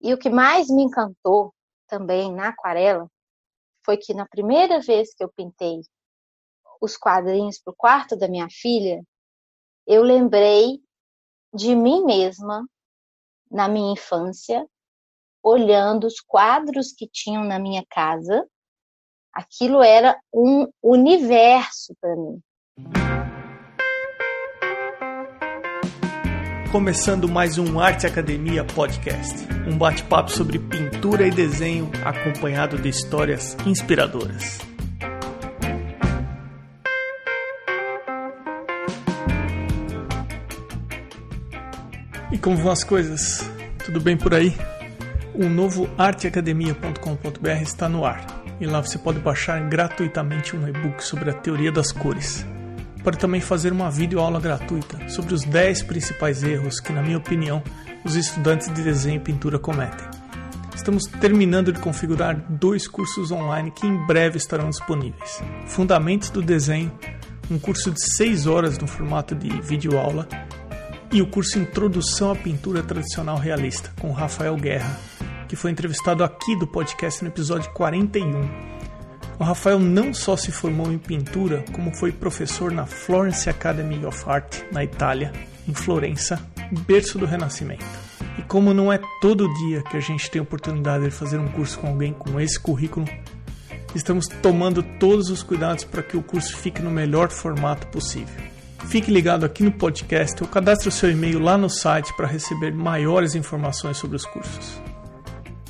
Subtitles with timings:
[0.00, 1.52] E o que mais me encantou
[1.88, 3.08] também na aquarela
[3.84, 5.80] foi que na primeira vez que eu pintei
[6.80, 9.02] os quadrinhos para o quarto da minha filha,
[9.86, 10.80] eu lembrei
[11.52, 12.68] de mim mesma
[13.50, 14.66] na minha infância,
[15.42, 18.46] olhando os quadros que tinham na minha casa.
[19.32, 22.42] Aquilo era um universo para mim.
[26.70, 29.34] Começando mais um Arte Academia Podcast,
[29.66, 34.58] um bate-papo sobre pintura e desenho acompanhado de histórias inspiradoras.
[42.30, 43.50] E como vão as coisas?
[43.86, 44.54] Tudo bem por aí?
[45.34, 48.26] O novo arteacademia.com.br está no ar
[48.60, 52.44] e lá você pode baixar gratuitamente um e-book sobre a teoria das cores
[53.02, 57.62] pode também fazer uma videoaula gratuita sobre os 10 principais erros que, na minha opinião,
[58.04, 60.06] os estudantes de desenho e pintura cometem.
[60.74, 65.42] Estamos terminando de configurar dois cursos online que em breve estarão disponíveis.
[65.66, 66.92] Fundamentos do Desenho,
[67.50, 70.28] um curso de 6 horas no formato de videoaula,
[71.10, 74.98] e o curso Introdução à Pintura Tradicional Realista, com Rafael Guerra,
[75.48, 78.77] que foi entrevistado aqui do podcast no episódio 41
[79.38, 84.24] o Rafael não só se formou em pintura, como foi professor na Florence Academy of
[84.26, 85.32] Art, na Itália,
[85.68, 86.44] em Florença,
[86.86, 87.84] berço do Renascimento.
[88.36, 91.48] E como não é todo dia que a gente tem a oportunidade de fazer um
[91.48, 93.06] curso com alguém com esse currículo,
[93.94, 98.34] estamos tomando todos os cuidados para que o curso fique no melhor formato possível.
[98.86, 102.72] Fique ligado aqui no podcast ou cadastre o seu e-mail lá no site para receber
[102.72, 104.87] maiores informações sobre os cursos.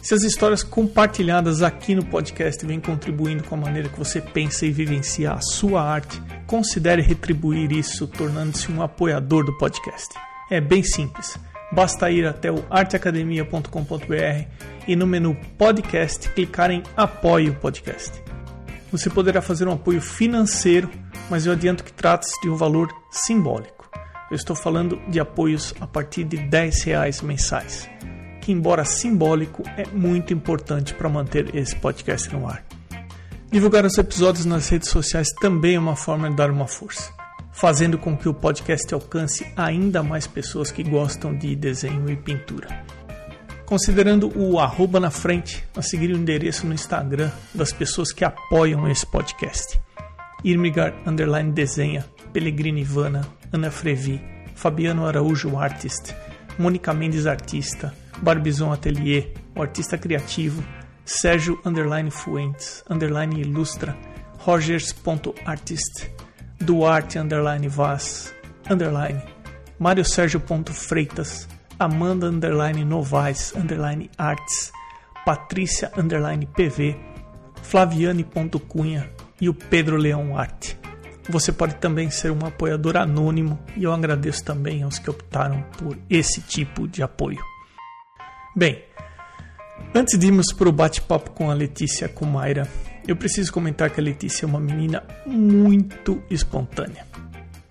[0.03, 4.65] Se as histórias compartilhadas aqui no podcast vêm contribuindo com a maneira que você pensa
[4.65, 10.15] e vivencia a sua arte, considere retribuir isso tornando-se um apoiador do podcast.
[10.51, 11.37] É bem simples.
[11.71, 14.49] Basta ir até o arteacademia.com.br
[14.87, 18.23] e no menu Podcast clicar em Apoie o Podcast.
[18.91, 20.91] Você poderá fazer um apoio financeiro,
[21.29, 23.91] mas eu adianto que trata-se de um valor simbólico.
[24.31, 27.89] Eu estou falando de apoios a partir de 10 reais mensais
[28.49, 32.65] que, embora simbólico, é muito importante para manter esse podcast no ar.
[33.53, 37.13] Divulgar os episódios nas redes sociais também é uma forma de dar uma força,
[37.53, 42.87] fazendo com que o podcast alcance ainda mais pessoas que gostam de desenho e pintura.
[43.67, 48.89] Considerando o arroba na frente, a seguir o endereço no Instagram das pessoas que apoiam
[48.89, 49.79] esse podcast.
[50.43, 54.19] Irmigar Underline Desenha, Pellegrini Ivana, Ana Frevi,
[54.55, 56.15] Fabiano Araújo Artist,
[56.59, 57.93] Mônica Mendes Artista,
[58.23, 60.63] Barbizon Atelier, o artista criativo,
[61.05, 63.97] Sérgio Underline Fuentes, Underline Ilustra,
[64.39, 66.11] Rogers.artist,
[66.61, 68.35] Duarte Underline Vaz,
[68.71, 69.23] Underline,
[69.79, 70.43] Mário Sérgio
[70.73, 71.49] Freitas,
[71.79, 74.73] Amanda Underline Novaes, Underline Arts,
[75.25, 76.97] Patrícia Underline PV,
[77.63, 78.27] Flaviane
[78.69, 80.79] Cunha e o Pedro Leão Arte.
[81.29, 85.97] Você pode também ser um apoiador anônimo e eu agradeço também aos que optaram por
[86.09, 87.39] esse tipo de apoio.
[88.59, 88.83] Bem,
[89.95, 92.69] antes de irmos para o bate-papo com a Letícia Kumaira,
[93.07, 97.07] eu preciso comentar que a Letícia é uma menina muito espontânea.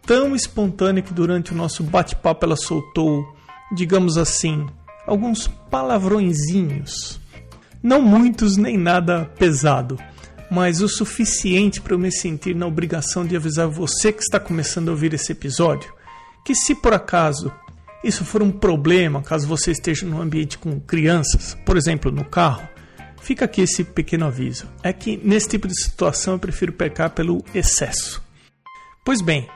[0.05, 3.35] Tão espontânea que durante o nosso bate-papo ela soltou,
[3.75, 4.65] digamos assim,
[5.05, 7.19] alguns palavrõezinhos.
[7.83, 9.99] Não muitos nem nada pesado,
[10.49, 14.87] mas o suficiente para eu me sentir na obrigação de avisar você que está começando
[14.87, 15.93] a ouvir esse episódio
[16.45, 17.51] que se por acaso
[18.03, 22.67] isso for um problema, caso você esteja num ambiente com crianças, por exemplo, no carro,
[23.21, 24.67] fica aqui esse pequeno aviso.
[24.83, 28.21] É que nesse tipo de situação eu prefiro pecar pelo excesso.
[29.03, 29.47] Pois bem,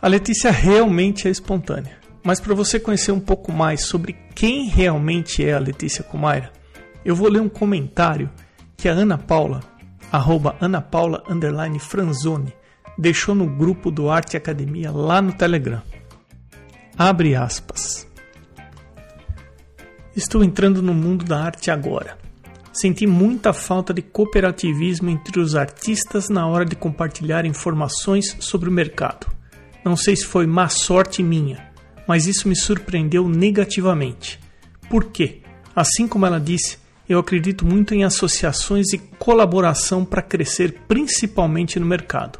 [0.00, 2.02] a Letícia realmente é espontânea.
[2.24, 6.52] Mas para você conhecer um pouco mais sobre quem realmente é a Letícia Kumaira,
[7.04, 8.30] eu vou ler um comentário
[8.76, 9.60] que a Ana Paula,
[10.10, 11.24] arroba Ana Paula
[11.80, 12.54] Franzoni,
[12.96, 15.82] deixou no grupo do Arte Academia lá no Telegram.
[16.96, 18.06] Abre aspas.
[20.14, 22.18] Estou entrando no mundo da arte agora.
[22.72, 28.72] Senti muita falta de cooperativismo entre os artistas na hora de compartilhar informações sobre o
[28.72, 29.26] mercado.
[29.84, 31.70] Não sei se foi má sorte minha,
[32.06, 34.38] mas isso me surpreendeu negativamente.
[34.88, 35.40] Por quê?
[35.74, 36.78] Assim como ela disse,
[37.08, 42.38] eu acredito muito em associações e colaboração para crescer principalmente no mercado.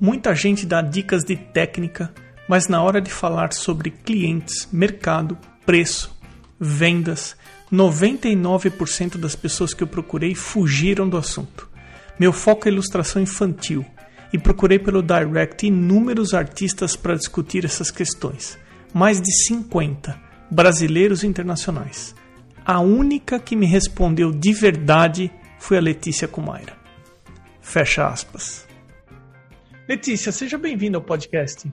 [0.00, 2.12] Muita gente dá dicas de técnica,
[2.52, 6.14] mas na hora de falar sobre clientes, mercado, preço,
[6.60, 7.34] vendas,
[7.72, 11.66] 99% das pessoas que eu procurei fugiram do assunto.
[12.20, 13.86] Meu foco é ilustração infantil
[14.34, 18.58] e procurei pelo Direct inúmeros artistas para discutir essas questões,
[18.92, 20.14] mais de 50,
[20.50, 22.14] brasileiros e internacionais.
[22.66, 26.76] a única que me respondeu de verdade foi a Letícia Kumaira.
[27.62, 28.68] Fecha aspas.
[29.88, 31.66] Letícia, seja bem-vinda ao podcast.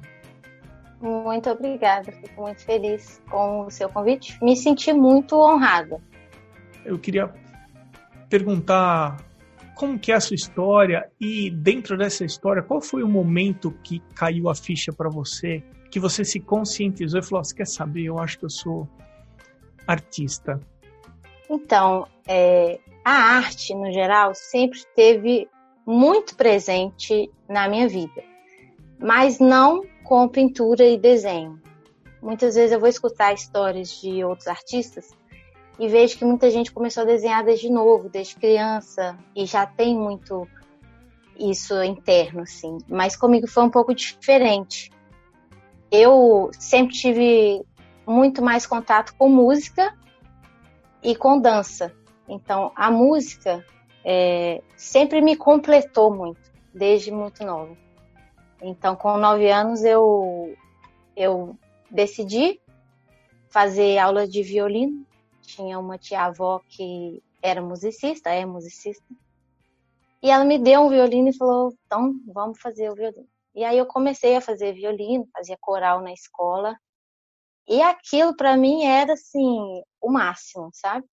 [1.01, 4.37] Muito obrigada, fico muito feliz com o seu convite.
[4.43, 6.01] Me senti muito honrada.
[6.83, 7.33] Eu queria
[8.29, 9.17] perguntar
[9.75, 14.01] como que é a sua história e dentro dessa história, qual foi o momento que
[14.13, 18.19] caiu a ficha para você, que você se conscientizou e falou, você quer saber, eu
[18.19, 18.87] acho que eu sou
[19.87, 20.59] artista.
[21.49, 25.47] Então, é, a arte, no geral, sempre esteve
[25.85, 28.21] muito presente na minha vida,
[28.99, 31.61] mas não com pintura e desenho.
[32.19, 35.15] Muitas vezes eu vou escutar histórias de outros artistas
[35.77, 39.95] e vejo que muita gente começou a desenhar desde novo, desde criança, e já tem
[39.95, 40.47] muito
[41.37, 42.79] isso interno, assim.
[42.87, 44.89] Mas comigo foi um pouco diferente.
[45.91, 47.63] Eu sempre tive
[48.03, 49.95] muito mais contato com música
[51.03, 51.93] e com dança.
[52.27, 53.63] Então, a música
[54.03, 57.77] é, sempre me completou muito, desde muito nova.
[58.61, 60.55] Então, com nove anos, eu,
[61.15, 61.57] eu
[61.89, 62.59] decidi
[63.49, 65.05] fazer aula de violino.
[65.41, 69.03] Tinha uma tia-avó que era musicista, é musicista.
[70.21, 73.27] E ela me deu um violino e falou: então, vamos fazer o violino.
[73.55, 76.77] E aí eu comecei a fazer violino, fazia coral na escola.
[77.67, 81.05] E aquilo para mim era assim, o máximo, sabe?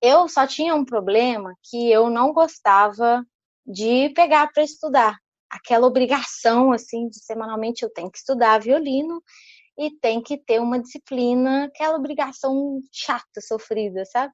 [0.00, 3.24] Eu só tinha um problema que eu não gostava
[3.66, 5.18] de pegar para estudar
[5.50, 9.22] aquela obrigação assim de semanalmente eu tenho que estudar violino
[9.78, 14.32] e tem que ter uma disciplina, aquela obrigação chata, sofrida, sabe?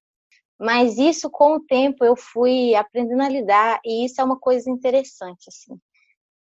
[0.58, 4.70] Mas isso com o tempo eu fui aprendendo a lidar e isso é uma coisa
[4.70, 5.76] interessante assim,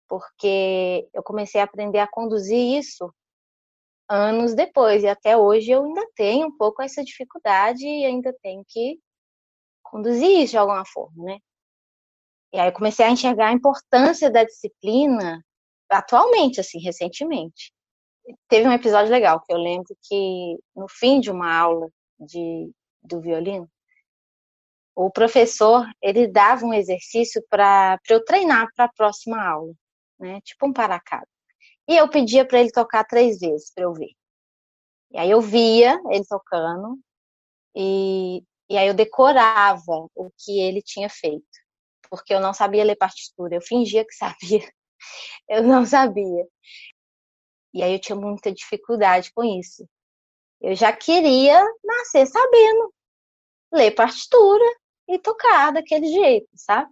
[0.08, 3.12] porque eu comecei a aprender a conduzir isso
[4.08, 8.64] anos depois e até hoje eu ainda tenho um pouco essa dificuldade e ainda tenho
[8.66, 8.98] que
[9.82, 11.38] conduzir isso de alguma forma, né?
[12.52, 15.44] E aí eu comecei a enxergar a importância da disciplina
[15.90, 17.72] atualmente, assim, recentemente.
[18.48, 22.70] Teve um episódio legal que eu lembro que no fim de uma aula de,
[23.02, 23.68] do violino,
[24.94, 29.72] o professor ele dava um exercício para eu treinar para a próxima aula,
[30.18, 30.40] né?
[30.42, 31.26] Tipo um paracado.
[31.88, 34.10] E eu pedia para ele tocar três vezes para eu ver.
[35.12, 36.98] E aí eu via ele tocando
[37.74, 41.46] e, e aí eu decorava o que ele tinha feito
[42.10, 43.56] porque eu não sabia ler partitura.
[43.56, 44.60] Eu fingia que sabia.
[45.48, 46.44] Eu não sabia.
[47.72, 49.88] E aí eu tinha muita dificuldade com isso.
[50.60, 52.92] Eu já queria nascer sabendo
[53.72, 54.64] ler partitura
[55.08, 56.90] e tocar daquele jeito, sabe?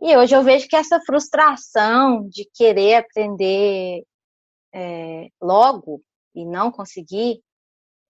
[0.00, 4.02] E hoje eu vejo que essa frustração de querer aprender
[4.74, 6.02] é, logo
[6.34, 7.42] e não conseguir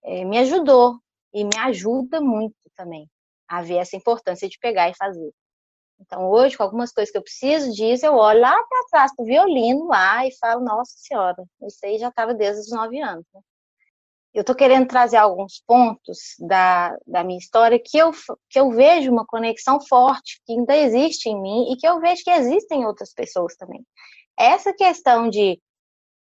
[0.03, 0.99] é, me ajudou
[1.33, 3.09] e me ajuda muito também
[3.47, 5.31] a ver essa importância de pegar e fazer.
[6.05, 9.23] Então, hoje, com algumas coisas que eu preciso disso, eu olho lá para trás do
[9.23, 13.25] violino lá e falo, nossa senhora, isso aí já estava desde os nove anos.
[13.33, 13.41] Né?
[14.33, 18.11] Eu estou querendo trazer alguns pontos da, da minha história que eu,
[18.49, 22.23] que eu vejo uma conexão forte, que ainda existe em mim e que eu vejo
[22.23, 23.85] que existem em outras pessoas também.
[24.37, 25.61] Essa questão de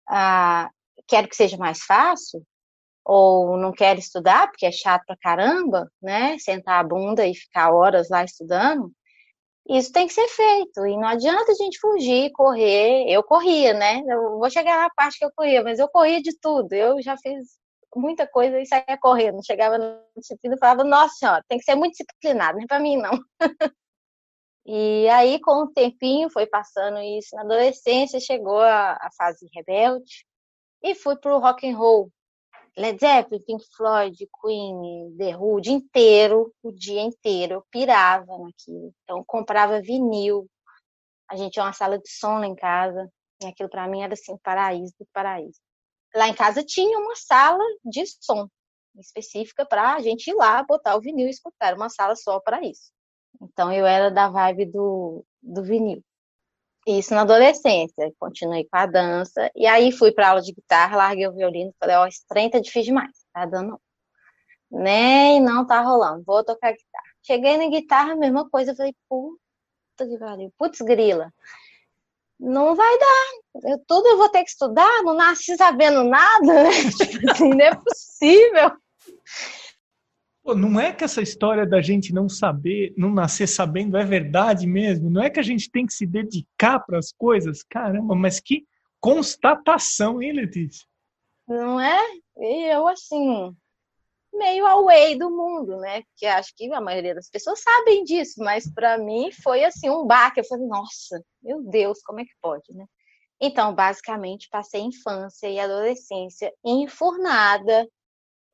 [0.09, 0.71] ah,
[1.07, 2.43] quero que seja mais fácil,
[3.05, 6.39] ou não quero estudar porque é chato pra caramba, né?
[6.39, 8.93] Sentar a bunda e ficar horas lá estudando,
[9.69, 10.87] isso tem que ser feito.
[10.87, 13.05] E não adianta a gente fugir, correr.
[13.09, 14.03] Eu corria, né?
[14.09, 16.73] Eu vou chegar na parte que eu corria, mas eu corria de tudo.
[16.73, 17.59] Eu já fiz
[17.95, 19.45] muita coisa e saía correndo.
[19.45, 22.81] Chegava na disciplina e falava, nossa senhora, tem que ser muito disciplinado, não é pra
[22.81, 23.13] mim, não.
[24.67, 27.37] e aí, com o tempinho, foi passando isso.
[27.37, 30.25] Na adolescência, chegou a, a fase rebelde
[30.83, 32.11] e fui pro rock and roll.
[32.79, 38.39] Led Zeppelin, Pink Floyd, Queen, The Who, o dia inteiro, o dia inteiro, eu pirava
[38.39, 38.95] naquilo.
[39.03, 40.49] Então, comprava vinil.
[41.29, 43.11] A gente tinha uma sala de som lá em casa,
[43.43, 45.59] e aquilo para mim era assim, paraíso do paraíso.
[46.15, 48.49] Lá em casa tinha uma sala de som
[48.97, 52.65] específica para a gente ir lá, botar o vinil e escutar, uma sala só para
[52.65, 52.93] isso.
[53.43, 56.01] Então, eu era da vibe do, do vinil.
[56.87, 58.13] Isso na adolescência.
[58.19, 59.51] Continuei com a dança.
[59.55, 61.75] E aí fui para aula de guitarra, larguei o violino.
[61.79, 63.13] Falei, ó, oh, esse trem tá difícil demais.
[63.33, 63.81] Tá dando.
[64.71, 66.25] Nem não tá rolando.
[66.25, 67.05] Vou tocar guitarra.
[67.23, 68.75] Cheguei na guitarra, mesma coisa.
[68.75, 70.53] Falei, puta que pariu.
[70.59, 71.33] Putz, grila.
[72.39, 73.71] Não vai dar.
[73.71, 75.03] Eu, tudo eu vou ter que estudar.
[75.03, 76.71] Não nasci sabendo nada, né?
[76.97, 78.73] Tipo assim, não é possível.
[80.49, 84.67] Pô, não é que essa história da gente não saber, não nascer sabendo é verdade
[84.67, 85.11] mesmo?
[85.11, 87.63] Não é que a gente tem que se dedicar para as coisas?
[87.63, 88.67] Caramba, mas que
[88.99, 90.89] constatação, hein, Letícia?
[91.47, 92.01] Não é?
[92.39, 93.55] E eu, assim,
[94.33, 96.03] meio away do mundo, né?
[96.17, 100.07] Que acho que a maioria das pessoas sabem disso, mas para mim foi assim um
[100.07, 100.41] baque.
[100.41, 102.87] Eu falei, nossa, meu Deus, como é que pode, né?
[103.39, 107.87] Então, basicamente, passei infância e adolescência enfurnada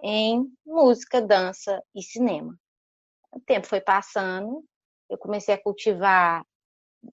[0.07, 2.55] em música, dança e cinema.
[3.33, 4.63] O tempo foi passando,
[5.09, 6.45] eu comecei a cultivar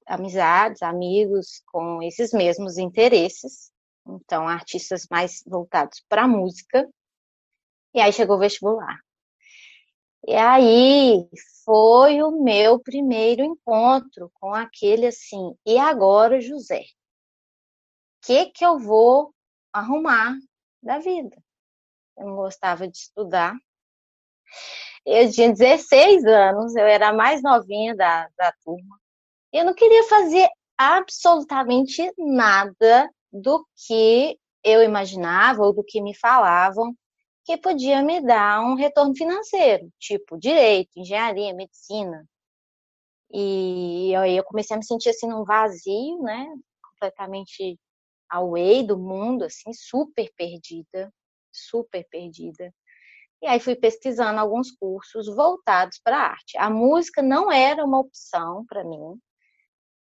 [0.05, 3.71] amizades, amigos com esses mesmos interesses,
[4.05, 6.85] então artistas mais voltados para a música.
[7.93, 8.99] E aí chegou o vestibular.
[10.27, 11.29] E aí
[11.63, 16.81] foi o meu primeiro encontro com aquele assim, e agora, José?
[16.81, 19.33] O que que eu vou
[19.71, 20.35] arrumar
[20.83, 21.41] da vida?
[22.17, 23.55] Eu não gostava de estudar.
[25.05, 28.99] Eu tinha 16 anos, eu era a mais novinha da, da turma.
[29.51, 36.95] Eu não queria fazer absolutamente nada do que eu imaginava ou do que me falavam
[37.43, 42.27] que podia me dar um retorno financeiro, tipo direito, engenharia, medicina.
[43.31, 46.47] E aí eu comecei a me sentir assim num vazio, né?
[46.83, 47.79] Completamente
[48.29, 51.11] away do mundo, assim, super perdida,
[51.51, 52.73] super perdida.
[53.41, 56.57] E aí fui pesquisando alguns cursos voltados para a arte.
[56.57, 59.19] A música não era uma opção para mim,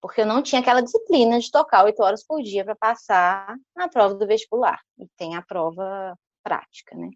[0.02, 3.88] porque eu não tinha aquela disciplina de tocar oito horas por dia para passar na
[3.88, 4.82] prova do vestibular.
[4.98, 7.10] E tem a prova prática, né?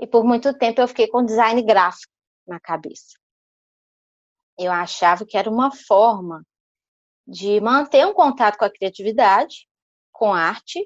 [0.00, 2.12] E por muito tempo eu fiquei com design gráfico
[2.46, 3.16] na cabeça.
[4.58, 6.44] Eu achava que era uma forma
[7.26, 9.68] de manter um contato com a criatividade,
[10.12, 10.84] com arte,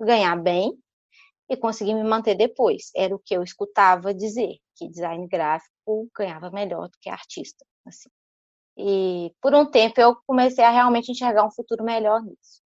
[0.00, 0.78] ganhar bem
[1.50, 2.90] e conseguir me manter depois.
[2.96, 7.64] Era o que eu escutava dizer, que design gráfico ganhava melhor do que artista.
[7.86, 8.08] Assim.
[8.78, 12.62] E por um tempo eu comecei a realmente enxergar um futuro melhor nisso.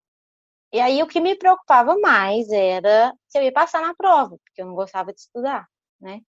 [0.74, 4.62] E aí o que me preocupava mais era se eu ia passar na prova, porque
[4.62, 5.68] eu não gostava de estudar
[6.04, 6.22] né?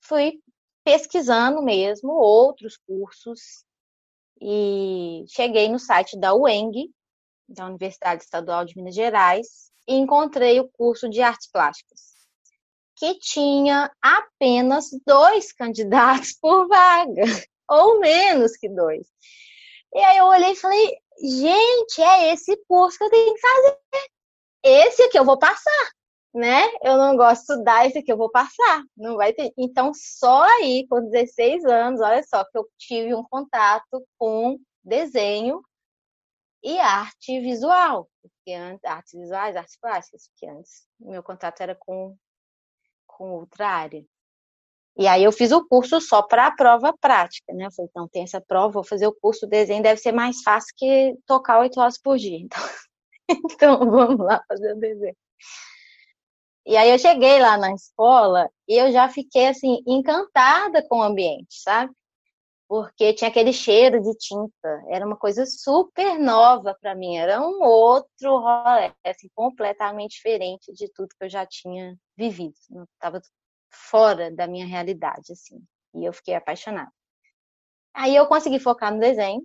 [0.00, 0.40] Fui
[0.84, 3.64] pesquisando mesmo outros cursos
[4.40, 6.90] e cheguei no site da UENG,
[7.48, 12.00] da Universidade Estadual de Minas Gerais, e encontrei o curso de artes plásticas,
[12.96, 17.24] que tinha apenas dois candidatos por vaga,
[17.68, 19.06] ou menos que dois.
[19.94, 23.78] E aí eu olhei e falei, gente, é esse curso que eu tenho que fazer.
[24.62, 25.98] Esse aqui eu vou passar
[26.34, 26.68] né?
[26.82, 28.82] Eu não gosto de estudar, esse aqui eu vou passar.
[28.96, 29.52] Não vai ter.
[29.56, 35.62] Então, só aí, com 16 anos, olha só, que eu tive um contato com desenho
[36.68, 38.08] e arte visual.
[38.20, 38.52] Porque
[38.84, 42.14] artes visuais, artes plásticas, porque antes meu contato era com,
[43.06, 44.04] com outra área.
[44.96, 47.66] E aí eu fiz o curso só para a prova prática, né?
[47.66, 50.42] Eu falei, então tem essa prova, vou fazer o curso de desenho, deve ser mais
[50.42, 52.38] fácil que tocar oito horas por dia.
[53.30, 55.16] Então, então vamos lá fazer o desenho.
[56.66, 61.02] E aí eu cheguei lá na escola e eu já fiquei assim encantada com o
[61.02, 61.92] ambiente, sabe?
[62.68, 67.62] Porque tinha aquele cheiro de tinta, era uma coisa super nova para mim, era um
[67.62, 72.54] outro rolê, assim, completamente diferente de tudo que eu já tinha vivido,
[72.94, 73.22] estava
[73.72, 75.62] fora da minha realidade, assim,
[75.94, 76.92] e eu fiquei apaixonada.
[77.94, 79.42] Aí eu consegui focar no desenho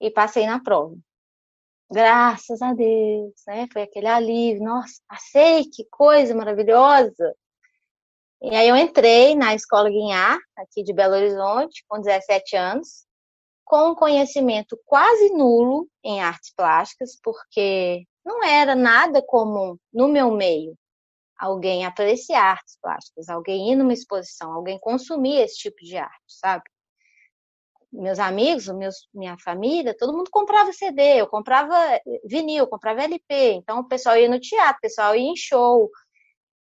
[0.00, 0.96] e passei na prova
[1.90, 3.68] graças a Deus, né?
[3.72, 7.34] Foi aquele alívio, nossa, passei, que coisa maravilhosa.
[8.42, 13.06] E aí eu entrei na Escola Guinhar, aqui de Belo Horizonte, com 17 anos,
[13.64, 20.30] com um conhecimento quase nulo em artes plásticas, porque não era nada comum no meu
[20.30, 20.76] meio
[21.36, 26.64] alguém apreciar artes plásticas, alguém ir numa exposição, alguém consumir esse tipo de arte, sabe?
[27.94, 31.76] meus amigos, meus, minha família, todo mundo comprava CD, eu comprava
[32.24, 35.88] vinil, comprava LP, então o pessoal ia no teatro, o pessoal ia em show,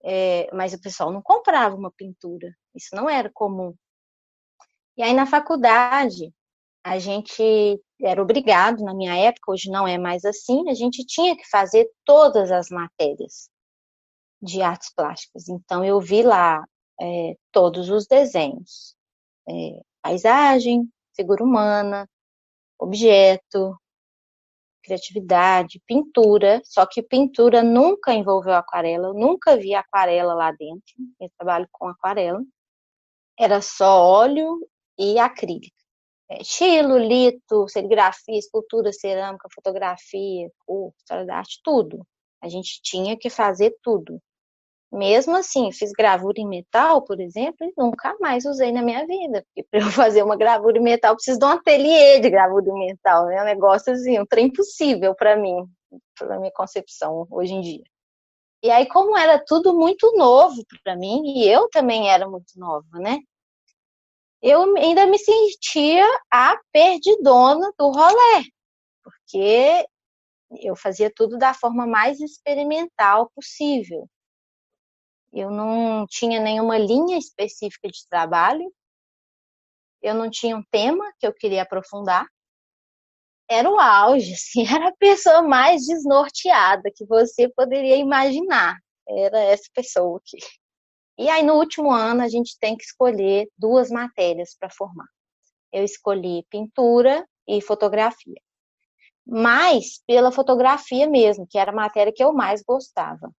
[0.08, 3.74] é, mas o pessoal não comprava uma pintura, isso não era comum.
[4.96, 6.32] E aí na faculdade,
[6.84, 7.42] a gente
[8.00, 11.90] era obrigado, na minha época, hoje não é mais assim, a gente tinha que fazer
[12.04, 13.50] todas as matérias
[14.40, 15.48] de artes plásticas.
[15.48, 16.64] Então eu vi lá
[17.00, 18.94] é, todos os desenhos,
[19.48, 22.08] é, paisagem, figura humana,
[22.78, 23.76] objeto,
[24.86, 31.28] criatividade, pintura, só que pintura nunca envolveu aquarela, eu nunca vi aquarela lá dentro, eu
[31.36, 32.40] trabalho com aquarela,
[33.38, 34.58] era só óleo
[34.98, 35.74] e acrílica.
[36.30, 42.06] É, estilo, lito, serigrafia, escultura, cerâmica, fotografia, cor, história da arte, tudo.
[42.42, 44.20] A gente tinha que fazer tudo.
[44.96, 49.44] Mesmo assim, fiz gravura em metal, por exemplo, e nunca mais usei na minha vida.
[49.44, 52.64] Porque para eu fazer uma gravura em metal, eu preciso de um ateliê de gravura
[52.66, 53.28] em metal.
[53.30, 55.66] É um negócio assim, um trem impossível para mim,
[56.18, 57.84] para minha concepção hoje em dia.
[58.62, 62.98] E aí, como era tudo muito novo para mim, e eu também era muito nova,
[62.98, 63.18] né?
[64.42, 68.44] Eu ainda me sentia a perdidona do rolê,
[69.04, 69.86] porque
[70.62, 74.08] eu fazia tudo da forma mais experimental possível.
[75.36, 78.72] Eu não tinha nenhuma linha específica de trabalho,
[80.00, 82.26] eu não tinha um tema que eu queria aprofundar.
[83.46, 88.78] Era o auge, assim, era a pessoa mais desnorteada que você poderia imaginar.
[89.06, 90.38] Era essa pessoa aqui.
[91.18, 95.06] E aí, no último ano, a gente tem que escolher duas matérias para formar.
[95.70, 98.40] Eu escolhi pintura e fotografia.
[99.26, 103.30] Mas pela fotografia mesmo, que era a matéria que eu mais gostava.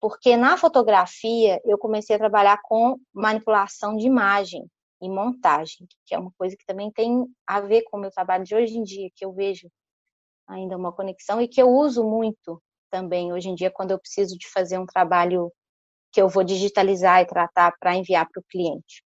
[0.00, 4.66] Porque na fotografia eu comecei a trabalhar com manipulação de imagem
[5.02, 8.44] e montagem, que é uma coisa que também tem a ver com o meu trabalho
[8.44, 9.68] de hoje em dia, que eu vejo
[10.48, 14.36] ainda uma conexão e que eu uso muito também hoje em dia quando eu preciso
[14.36, 15.52] de fazer um trabalho
[16.12, 19.04] que eu vou digitalizar e tratar para enviar para o cliente.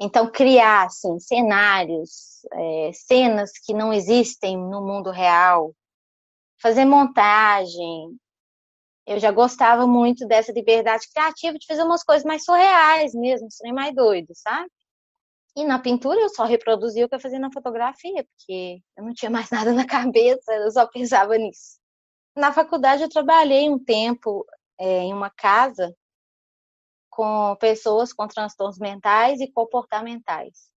[0.00, 5.72] Então, criar assim, cenários, é, cenas que não existem no mundo real,
[6.60, 8.18] fazer montagem.
[9.06, 13.72] Eu já gostava muito dessa liberdade criativa de fazer umas coisas mais surreais mesmo, sem
[13.72, 14.70] mais doido, sabe?
[15.56, 19.12] E na pintura eu só reproduzia o que eu fazia na fotografia, porque eu não
[19.12, 21.78] tinha mais nada na cabeça, eu só pensava nisso.
[22.36, 24.46] Na faculdade eu trabalhei um tempo
[24.78, 25.94] é, em uma casa
[27.10, 30.70] com pessoas com transtornos mentais e comportamentais.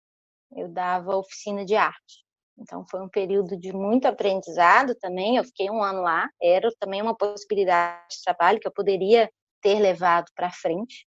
[0.51, 2.24] Eu dava oficina de arte.
[2.57, 5.37] Então foi um período de muito aprendizado também.
[5.37, 6.29] Eu fiquei um ano lá.
[6.41, 9.29] Era também uma possibilidade de trabalho que eu poderia
[9.61, 11.07] ter levado para frente.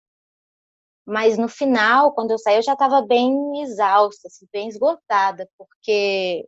[1.05, 6.47] Mas no final, quando eu saí, eu já estava bem exausta, assim, bem esgotada, porque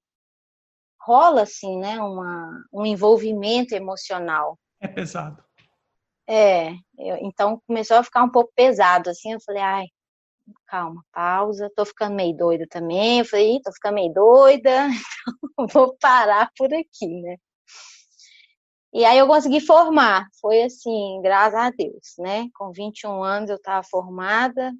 [0.99, 4.57] rola assim, né, uma, um envolvimento emocional.
[4.81, 5.43] É pesado.
[6.27, 9.85] É, eu, então começou a ficar um pouco pesado, assim, eu falei, ai,
[10.67, 14.87] calma, pausa, tô ficando meio doida também, eu falei, tô ficando meio doida,
[15.59, 17.37] então vou parar por aqui, né.
[18.93, 22.49] E aí eu consegui formar, foi assim, graças a Deus, né?
[22.55, 24.73] Com 21 anos eu estava formada.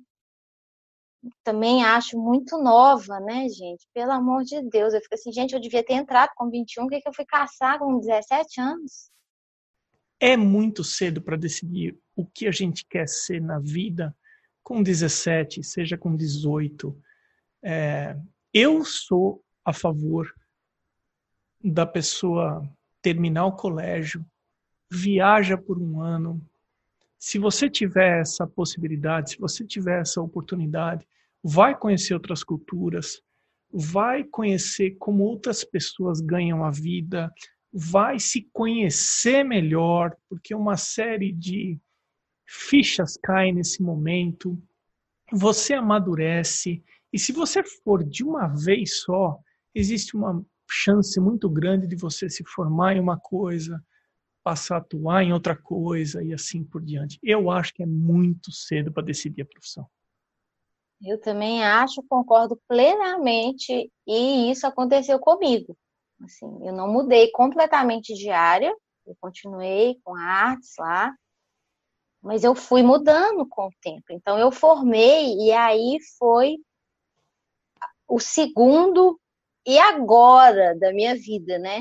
[1.44, 3.86] Também acho muito nova, né, gente?
[3.94, 4.94] Pelo amor de Deus.
[4.94, 7.26] Eu fico assim, gente, eu devia ter entrado com 21, por que, que eu fui
[7.26, 9.12] caçar com 17 anos?
[10.20, 14.16] É muito cedo para decidir o que a gente quer ser na vida
[14.68, 16.94] com 17, seja com 18.
[17.64, 18.18] É,
[18.54, 20.30] eu sou a favor
[21.64, 22.70] da pessoa
[23.02, 24.26] terminar o colégio,
[24.92, 26.46] viaja por um ano.
[27.18, 31.08] Se você tiver essa possibilidade, se você tiver essa oportunidade,
[31.42, 33.22] vai conhecer outras culturas,
[33.72, 37.34] vai conhecer como outras pessoas ganham a vida,
[37.72, 41.80] vai se conhecer melhor, porque uma série de
[42.48, 44.58] fichas cai nesse momento,
[45.32, 46.82] você amadurece,
[47.12, 49.38] e se você for de uma vez só,
[49.76, 53.84] existe uma chance muito grande de você se formar em uma coisa,
[54.44, 57.20] passar a atuar em outra coisa e assim por diante.
[57.22, 59.86] Eu acho que é muito cedo para decidir a profissão.
[61.02, 65.78] Eu também acho, concordo plenamente, e isso aconteceu comigo.
[66.24, 68.74] Assim, eu não mudei completamente de área,
[69.06, 71.14] eu continuei com artes lá,
[72.28, 74.06] mas eu fui mudando com o tempo.
[74.12, 76.58] Então eu formei e aí foi
[78.08, 79.20] o segundo
[79.66, 81.80] e agora da minha vida, né?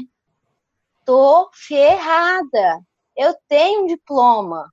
[1.04, 2.80] Tô ferrada.
[3.16, 4.72] Eu tenho um diploma,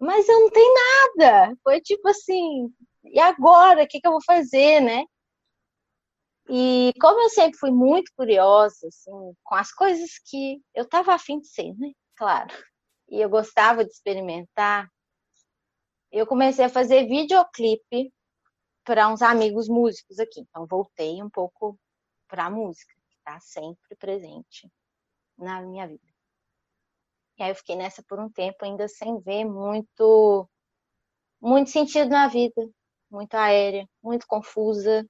[0.00, 1.56] mas eu não tenho nada.
[1.62, 2.72] Foi tipo assim,
[3.04, 3.84] e agora?
[3.84, 5.04] O que, que eu vou fazer, né?
[6.48, 11.38] E como eu sempre fui muito curiosa, assim, com as coisas que eu tava afim
[11.40, 11.90] de ser, né?
[12.16, 12.52] Claro.
[13.08, 14.88] E eu gostava de experimentar,
[16.10, 18.12] eu comecei a fazer videoclipe
[18.84, 20.40] para uns amigos músicos aqui.
[20.40, 21.78] Então voltei um pouco
[22.28, 24.70] para a música, que está sempre presente
[25.36, 26.16] na minha vida.
[27.38, 30.48] E aí eu fiquei nessa por um tempo, ainda sem ver muito,
[31.40, 32.66] muito sentido na vida,
[33.10, 35.06] muito aérea, muito confusa,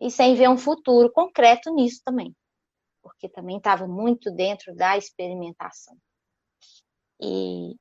[0.00, 2.34] e sem ver um futuro concreto nisso também,
[3.02, 5.96] porque também estava muito dentro da experimentação.
[7.20, 7.74] E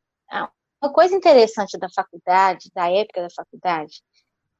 [0.81, 4.01] uma coisa interessante da faculdade, da época da faculdade,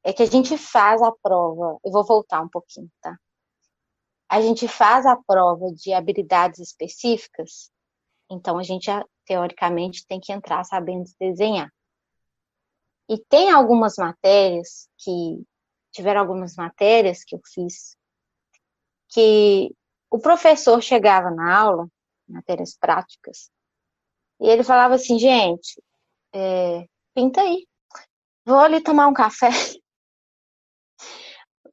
[0.02, 1.78] é que a gente faz a prova.
[1.84, 3.16] Eu vou voltar um pouquinho, tá?
[4.34, 7.70] a gente faz a prova de habilidades específicas,
[8.28, 8.90] então a gente
[9.24, 11.72] teoricamente tem que entrar sabendo desenhar.
[13.08, 15.40] E tem algumas matérias que
[15.92, 17.96] tiveram algumas matérias que eu fiz
[19.10, 19.72] que
[20.10, 21.86] o professor chegava na aula,
[22.28, 23.50] matérias práticas,
[24.40, 25.82] E ele falava assim, gente,
[26.34, 27.66] é, pinta aí.
[28.44, 29.48] Vou ali tomar um café.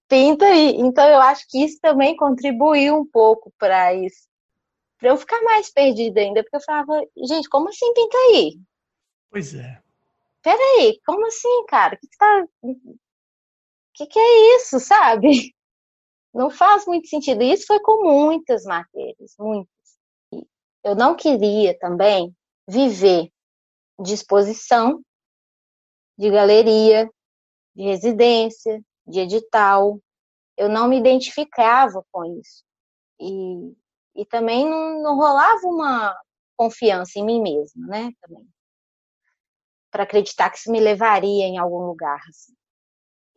[0.08, 0.76] pinta aí.
[0.78, 4.30] Então eu acho que isso também contribuiu um pouco para isso.
[4.97, 8.60] Para eu ficar mais perdida ainda, porque eu falava, gente, como assim pinta aí?
[9.30, 9.82] Pois é.
[10.41, 11.95] Peraí, como assim, cara?
[11.95, 12.47] O que, que tá.
[12.62, 12.76] O
[13.93, 15.30] que, que é isso, sabe?
[16.34, 17.43] Não faz muito sentido.
[17.43, 19.69] Isso foi com muitas matérias, muitas.
[20.84, 22.34] Eu não queria também
[22.71, 23.29] viver
[23.99, 25.03] de exposição,
[26.17, 27.10] de galeria,
[27.75, 29.99] de residência, de edital.
[30.55, 32.63] Eu não me identificava com isso.
[33.19, 33.73] E,
[34.15, 36.17] e também não, não rolava uma
[36.55, 38.12] confiança em mim mesma, né?
[38.21, 38.47] Também.
[39.91, 42.21] Para acreditar que isso me levaria em algum lugar.
[42.29, 42.53] Assim.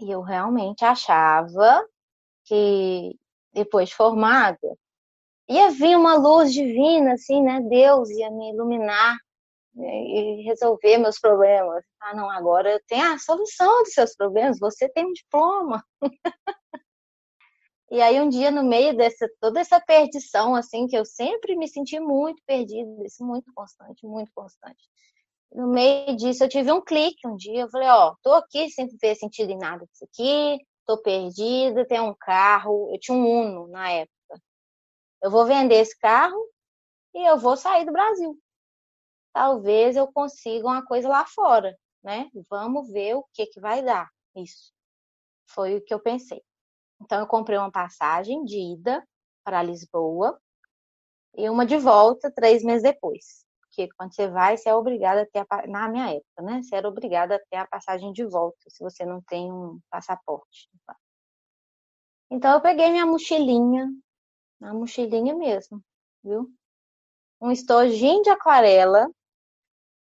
[0.01, 1.85] E eu realmente achava
[2.45, 3.19] que
[3.53, 4.79] depois de formada
[5.49, 7.61] ia vir uma luz divina, assim, né?
[7.61, 9.17] Deus ia me iluminar?
[9.77, 11.85] E resolver meus problemas.
[12.01, 15.85] Ah, não, agora tenho a solução dos seus problemas, você tem um diploma.
[17.91, 21.69] e aí um dia no meio dessa toda essa perdição assim, que eu sempre me
[21.69, 22.89] senti muito perdida,
[23.21, 24.89] muito constante, muito constante.
[25.53, 28.89] No meio disso eu tive um clique um dia, eu falei, ó, tô aqui sem
[29.01, 33.69] ver sentido em nada disso aqui, tô perdida, tem um carro, eu tinha um Uno
[33.69, 34.15] na época.
[35.23, 36.39] Eu vou vender esse carro
[37.15, 38.39] e eu vou sair do Brasil.
[39.35, 42.31] Talvez eu consiga uma coisa lá fora, né?
[42.49, 44.73] Vamos ver o que que vai dar isso.
[45.49, 46.41] Foi o que eu pensei.
[47.03, 49.05] Então eu comprei uma passagem de ida
[49.45, 50.41] para Lisboa
[51.37, 53.45] e uma de volta três meses depois.
[53.63, 56.63] Porque quando você vai, você é obrigada a ter, a, na minha época, né?
[56.63, 60.71] Você era obrigada a ter a passagem de volta, se você não tem um passaporte.
[62.31, 63.91] Então eu peguei minha mochilinha,
[64.63, 65.83] a mochilinha mesmo,
[66.23, 66.49] viu?
[67.41, 69.11] Um estojinho de aquarela,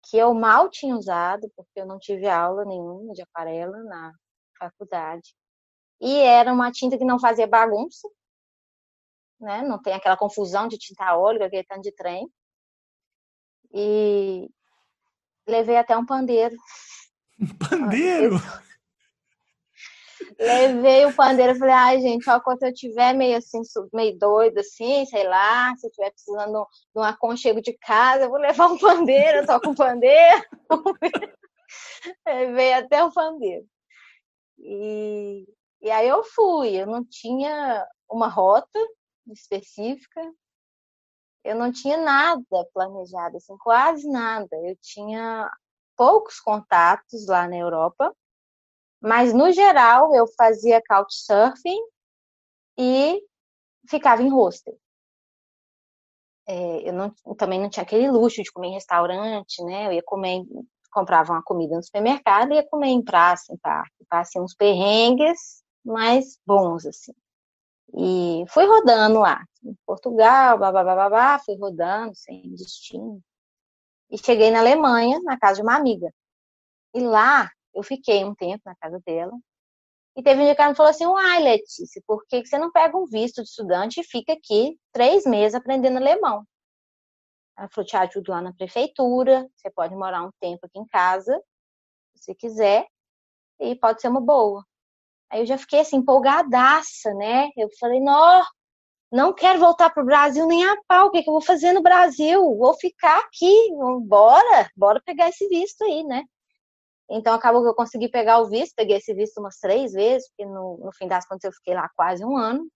[0.08, 4.12] que eu mal tinha usado, porque eu não tive aula nenhuma de aquarela na
[4.58, 5.34] faculdade.
[6.00, 8.08] E era uma tinta que não fazia bagunça,
[9.40, 9.62] né?
[9.62, 12.28] Não tem aquela confusão de tinta óleo, aquele tanto de trem.
[13.72, 14.48] E
[15.46, 16.56] levei até um pandeiro.
[17.36, 18.36] Um pandeiro?
[20.38, 23.60] Levei o pandeiro e falei, ai, gente, ó, quando eu tiver meio assim,
[23.92, 28.30] meio doido, assim, sei lá, se eu estiver precisando de um aconchego de casa, eu
[28.30, 30.44] vou levar um pandeiro, eu toco um pandeiro.
[32.26, 33.66] Levei até o pandeiro.
[34.58, 35.46] E,
[35.82, 38.78] e aí eu fui, eu não tinha uma rota
[39.28, 40.20] específica,
[41.44, 42.42] eu não tinha nada
[42.72, 44.56] planejado, assim, quase nada.
[44.64, 45.50] Eu tinha
[45.96, 48.14] poucos contatos lá na Europa,
[49.04, 51.78] mas no geral eu fazia couchsurfing
[52.78, 53.20] e
[53.86, 54.78] ficava em hostel.
[56.46, 59.88] É, eu não, também não tinha aquele luxo de comer em restaurante, né?
[59.88, 60.42] Eu ia comer,
[60.90, 63.92] comprava uma comida no supermercado e ia comer em praça, em parque.
[64.08, 67.12] Passei uns perrengues, mas bons, assim.
[67.94, 73.20] E fui rodando lá, em Portugal, babá, fui rodando sem destino.
[74.10, 76.10] E cheguei na Alemanha, na casa de uma amiga.
[76.94, 79.32] E lá eu fiquei um tempo na casa dela.
[80.16, 82.70] E teve um dia que ela me falou assim: Uai, Letícia, por que você não
[82.70, 86.44] pega um visto de estudante e fica aqui três meses aprendendo alemão?
[87.58, 91.40] Ela falou: Te ajudo lá na prefeitura, você pode morar um tempo aqui em casa,
[92.14, 92.86] se quiser,
[93.60, 94.64] e pode ser uma boa.
[95.30, 97.48] Aí eu já fiquei assim, empolgadaça, né?
[97.56, 98.42] Eu falei: Não,
[99.12, 101.72] não quero voltar para o Brasil nem a pau, o que, que eu vou fazer
[101.72, 102.40] no Brasil?
[102.56, 103.70] Vou ficar aqui,
[104.02, 106.24] bora, bora pegar esse visto aí, né?
[107.10, 110.46] Então acabou que eu consegui pegar o visto, peguei esse visto umas três vezes, porque
[110.46, 112.66] no, no fim das contas eu fiquei lá quase um ano,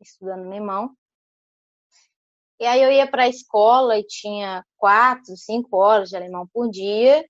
[0.00, 0.94] estudando alemão.
[2.60, 6.70] E aí eu ia para a escola e tinha quatro, cinco horas de alemão por
[6.70, 7.26] dia,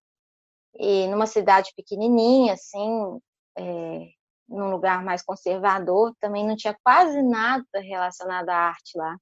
[0.74, 3.18] e numa cidade pequenininha, assim,
[3.56, 4.08] é,
[4.48, 9.16] num lugar mais conservador, também não tinha quase nada relacionado à arte lá.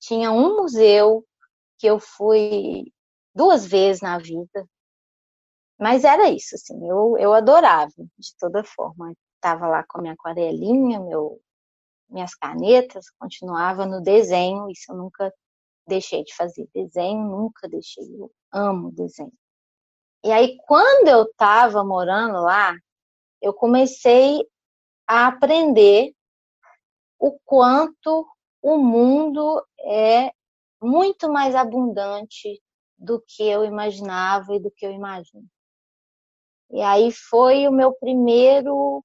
[0.00, 1.24] Tinha um museu
[1.78, 2.92] que eu fui
[3.34, 4.66] duas vezes na vida,
[5.82, 9.12] mas era isso, assim, eu, eu adorava, de toda forma.
[9.34, 11.40] Estava lá com a minha aquarelinha, meu,
[12.08, 15.34] minhas canetas, continuava no desenho, isso eu nunca
[15.84, 16.68] deixei de fazer.
[16.72, 19.32] Desenho, nunca deixei, eu amo desenho.
[20.24, 22.76] E aí, quando eu estava morando lá,
[23.40, 24.40] eu comecei
[25.04, 26.14] a aprender
[27.18, 28.24] o quanto
[28.62, 30.30] o mundo é
[30.80, 32.62] muito mais abundante
[32.96, 35.44] do que eu imaginava e do que eu imagino.
[36.72, 39.04] E aí foi o meu primeiro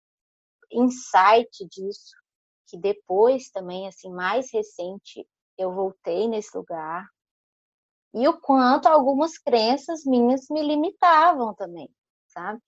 [0.71, 2.15] insight disso,
[2.67, 5.27] que depois também, assim, mais recente,
[5.57, 7.05] eu voltei nesse lugar
[8.13, 11.89] E o quanto algumas crenças minhas me limitavam também,
[12.27, 12.59] sabe?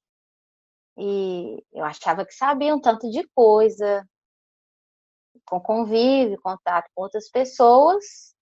[0.98, 4.06] E eu achava que sabia um tanto de coisa,
[5.46, 8.34] com convívio, contato com outras pessoas,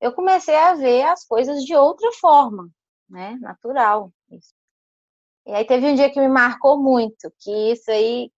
[0.00, 2.70] eu comecei a ver as coisas de outra forma,
[3.08, 3.36] né?
[3.40, 4.12] Natural.
[4.30, 4.54] Isso.
[5.46, 8.32] E aí teve um dia que me marcou muito, que isso aí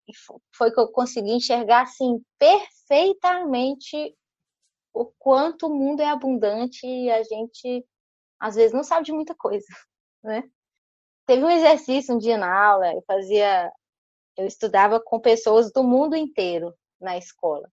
[0.53, 4.13] foi que eu consegui enxergar assim perfeitamente
[4.93, 7.85] o quanto o mundo é abundante e a gente
[8.39, 9.65] às vezes não sabe de muita coisa,
[10.21, 10.43] né?
[11.25, 13.71] Teve um exercício um dia na aula, eu fazia
[14.35, 17.71] eu estudava com pessoas do mundo inteiro na escola.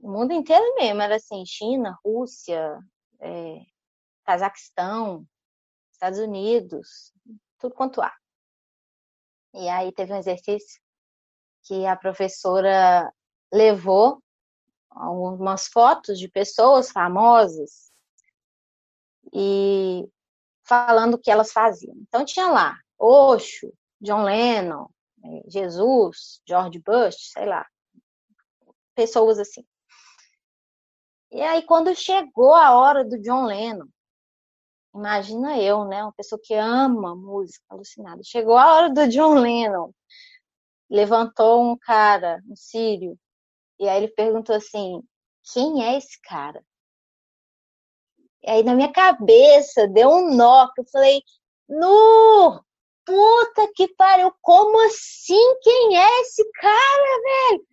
[0.00, 2.78] O mundo inteiro mesmo, era assim, China, Rússia,
[3.20, 3.60] é,
[4.24, 5.26] Cazaquistão,
[5.90, 7.12] Estados Unidos,
[7.64, 8.12] tudo quanto há.
[9.54, 10.80] E aí teve um exercício
[11.62, 13.10] que a professora
[13.52, 14.22] levou
[14.90, 17.90] algumas fotos de pessoas famosas
[19.32, 20.06] e
[20.62, 21.96] falando o que elas faziam.
[22.02, 24.86] Então tinha lá Osho, John Lennon,
[25.24, 27.66] é, Jesus, George Bush, sei lá,
[28.94, 29.64] pessoas assim.
[31.32, 33.88] E aí quando chegou a hora do John Lennon,
[34.94, 39.90] imagina eu, né, uma pessoa que ama música alucinada, chegou a hora do John Lennon,
[40.88, 43.18] levantou um cara, um sírio,
[43.78, 45.02] e aí ele perguntou assim:
[45.52, 46.64] quem é esse cara?
[48.42, 51.22] E aí na minha cabeça deu um nó, que eu falei:
[51.68, 52.64] no!
[53.06, 55.60] Puta que pariu, como assim?
[55.62, 57.66] Quem é esse cara, velho?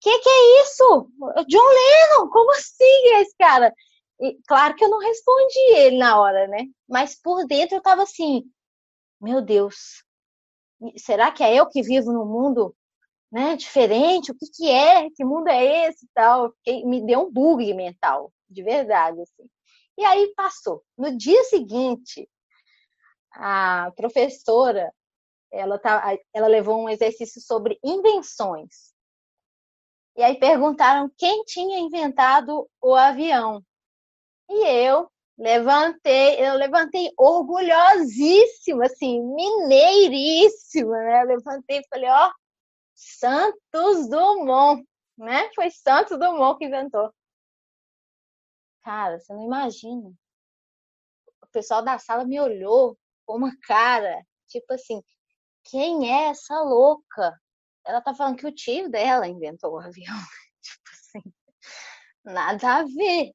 [0.00, 1.10] Que que é isso?
[1.48, 3.74] John Lennon, como assim é esse cara?
[4.20, 6.66] E, claro que eu não respondi ele na hora, né?
[6.88, 8.44] Mas por dentro eu tava assim,
[9.20, 10.04] meu Deus,
[10.96, 12.74] será que é eu que vivo no mundo
[13.30, 16.50] né, diferente, o que, que é, que mundo é esse tal.
[16.52, 19.20] Fiquei, me deu um bug mental, de verdade.
[19.20, 19.48] Assim.
[19.98, 20.82] E aí passou.
[20.96, 22.28] No dia seguinte,
[23.32, 24.92] a professora
[25.52, 28.92] ela, tá, ela levou um exercício sobre invenções.
[30.16, 33.62] E aí perguntaram quem tinha inventado o avião.
[34.48, 41.22] E eu levantei, eu levantei orgulhosíssima, assim, mineiríssima, né?
[41.22, 42.32] Eu levantei e falei, ó,
[42.94, 44.84] Santos Dumont,
[45.16, 45.50] né?
[45.54, 47.12] Foi Santos Dumont que inventou.
[48.82, 50.12] Cara, você não imagina.
[51.42, 55.02] O pessoal da sala me olhou com uma cara, tipo assim,
[55.64, 57.38] quem é essa louca?
[57.86, 60.16] Ela tá falando que o tio dela inventou o avião.
[60.62, 61.32] tipo assim,
[62.24, 63.32] nada a ver.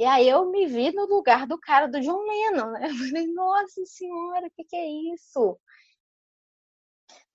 [0.00, 2.88] E aí eu me vi no lugar do cara do John Lennon, né?
[2.88, 5.60] Eu falei, nossa senhora, o que, que é isso?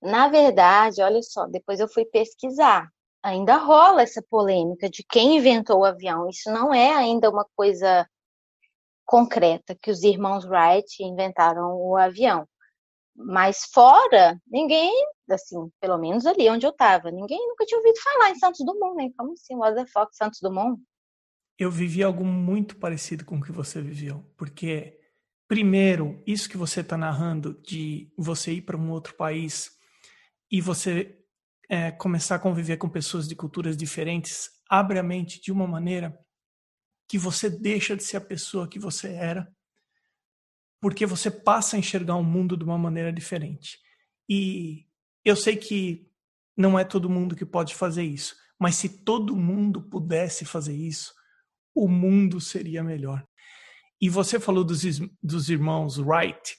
[0.01, 2.91] Na verdade, olha só, depois eu fui pesquisar.
[3.21, 6.27] Ainda rola essa polêmica de quem inventou o avião.
[6.27, 8.09] Isso não é ainda uma coisa
[9.05, 12.47] concreta que os irmãos Wright inventaram o avião.
[13.15, 14.91] Mas fora, ninguém,
[15.29, 18.95] assim, pelo menos ali onde eu estava, ninguém nunca tinha ouvido falar em Santos Dumont,
[18.95, 19.11] né?
[19.15, 20.81] Como assim, what the fuck, Santos Dumont?
[21.57, 24.99] Eu vivi algo muito parecido com o que você viveu, porque
[25.47, 29.71] primeiro, isso que você está narrando de você ir para um outro país
[30.51, 31.17] e você
[31.69, 36.17] é, começar a conviver com pessoas de culturas diferentes abre a mente de uma maneira
[37.07, 39.47] que você deixa de ser a pessoa que você era,
[40.81, 43.79] porque você passa a enxergar o mundo de uma maneira diferente.
[44.27, 44.87] E
[45.23, 46.09] eu sei que
[46.57, 51.13] não é todo mundo que pode fazer isso, mas se todo mundo pudesse fazer isso,
[51.75, 53.27] o mundo seria melhor.
[54.01, 54.81] E você falou dos,
[55.21, 56.57] dos irmãos Wright,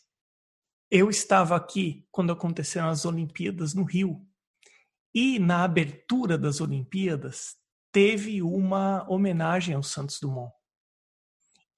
[0.91, 4.25] eu estava aqui quando aconteceram as Olimpíadas no Rio.
[5.15, 7.57] E na abertura das Olimpíadas
[7.91, 10.53] teve uma homenagem ao Santos Dumont.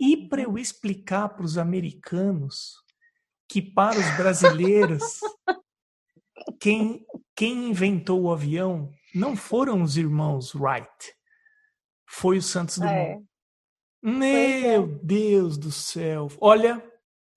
[0.00, 2.74] E para eu explicar para os americanos
[3.48, 5.20] que para os brasileiros
[6.60, 11.14] quem, quem inventou o avião não foram os irmãos Wright,
[12.08, 12.96] foi o Santos Dumont.
[12.96, 13.20] É.
[14.02, 14.98] Meu é.
[15.02, 16.28] Deus do céu!
[16.40, 16.82] Olha,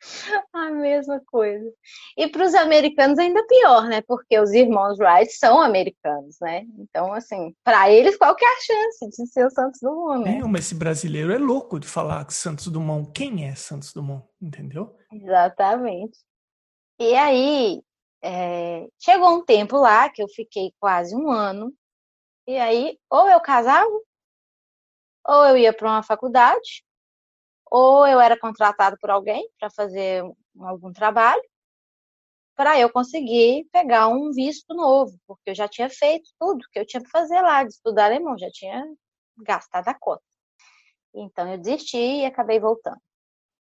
[0.53, 1.71] A mesma coisa.
[2.17, 4.01] E para os americanos ainda pior, né?
[4.01, 6.65] Porque os irmãos Wright são americanos, né?
[6.79, 10.39] Então, assim, para eles, qual que é a chance de ser o Santos Dumont, né?
[10.39, 13.11] É, mas esse brasileiro é louco de falar que Santos Dumont.
[13.13, 14.25] Quem é Santos Dumont?
[14.41, 14.95] Entendeu?
[15.11, 16.17] Exatamente.
[16.99, 17.81] E aí,
[18.23, 21.73] é, chegou um tempo lá que eu fiquei quase um ano.
[22.47, 23.89] E aí, ou eu casava,
[25.27, 26.83] ou eu ia para uma faculdade,
[27.69, 30.23] ou eu era contratado por alguém para fazer
[30.59, 31.41] algum trabalho,
[32.55, 36.85] para eu conseguir pegar um visto novo, porque eu já tinha feito tudo que eu
[36.85, 38.85] tinha que fazer lá, de estudar alemão, já tinha
[39.37, 40.23] gastado a cota.
[41.13, 43.01] Então eu desisti e acabei voltando.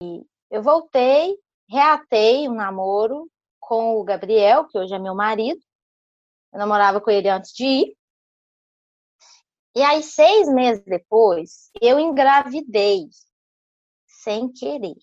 [0.02, 1.38] E eu voltei,
[1.70, 5.60] reatei um namoro com o Gabriel, que hoje é meu marido.
[6.54, 7.98] Eu namorava com ele antes de ir.
[9.76, 13.10] E aí, seis meses depois, eu engravidei,
[14.08, 14.96] sem querer.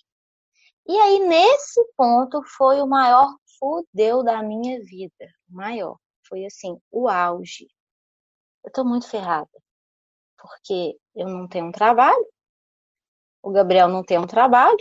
[0.86, 5.28] E aí, nesse ponto, foi o maior fudeu da minha vida.
[5.48, 5.98] Maior.
[6.26, 7.68] Foi assim, o auge.
[8.64, 9.50] Eu tô muito ferrada.
[10.38, 12.26] Porque eu não tenho um trabalho.
[13.42, 14.76] O Gabriel não tem um trabalho,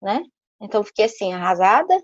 [0.00, 0.22] né?
[0.60, 2.02] Então, fiquei assim, arrasada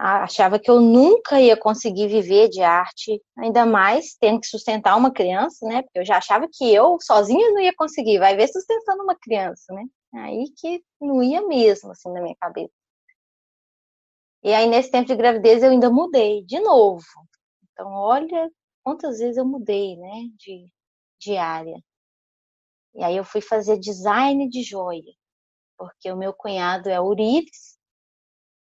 [0.00, 5.12] achava que eu nunca ia conseguir viver de arte, ainda mais tendo que sustentar uma
[5.12, 5.82] criança, né?
[5.82, 9.74] Porque eu já achava que eu sozinha não ia conseguir, vai ver sustentando uma criança,
[9.74, 9.84] né?
[10.14, 12.72] Aí que não ia mesmo, assim, na minha cabeça.
[14.42, 17.04] E aí, nesse tempo de gravidez, eu ainda mudei de novo.
[17.72, 18.50] Então, olha
[18.82, 20.66] quantas vezes eu mudei, né, de,
[21.20, 21.76] de área.
[22.94, 25.12] E aí, eu fui fazer design de joia,
[25.76, 27.69] porque o meu cunhado é Urives,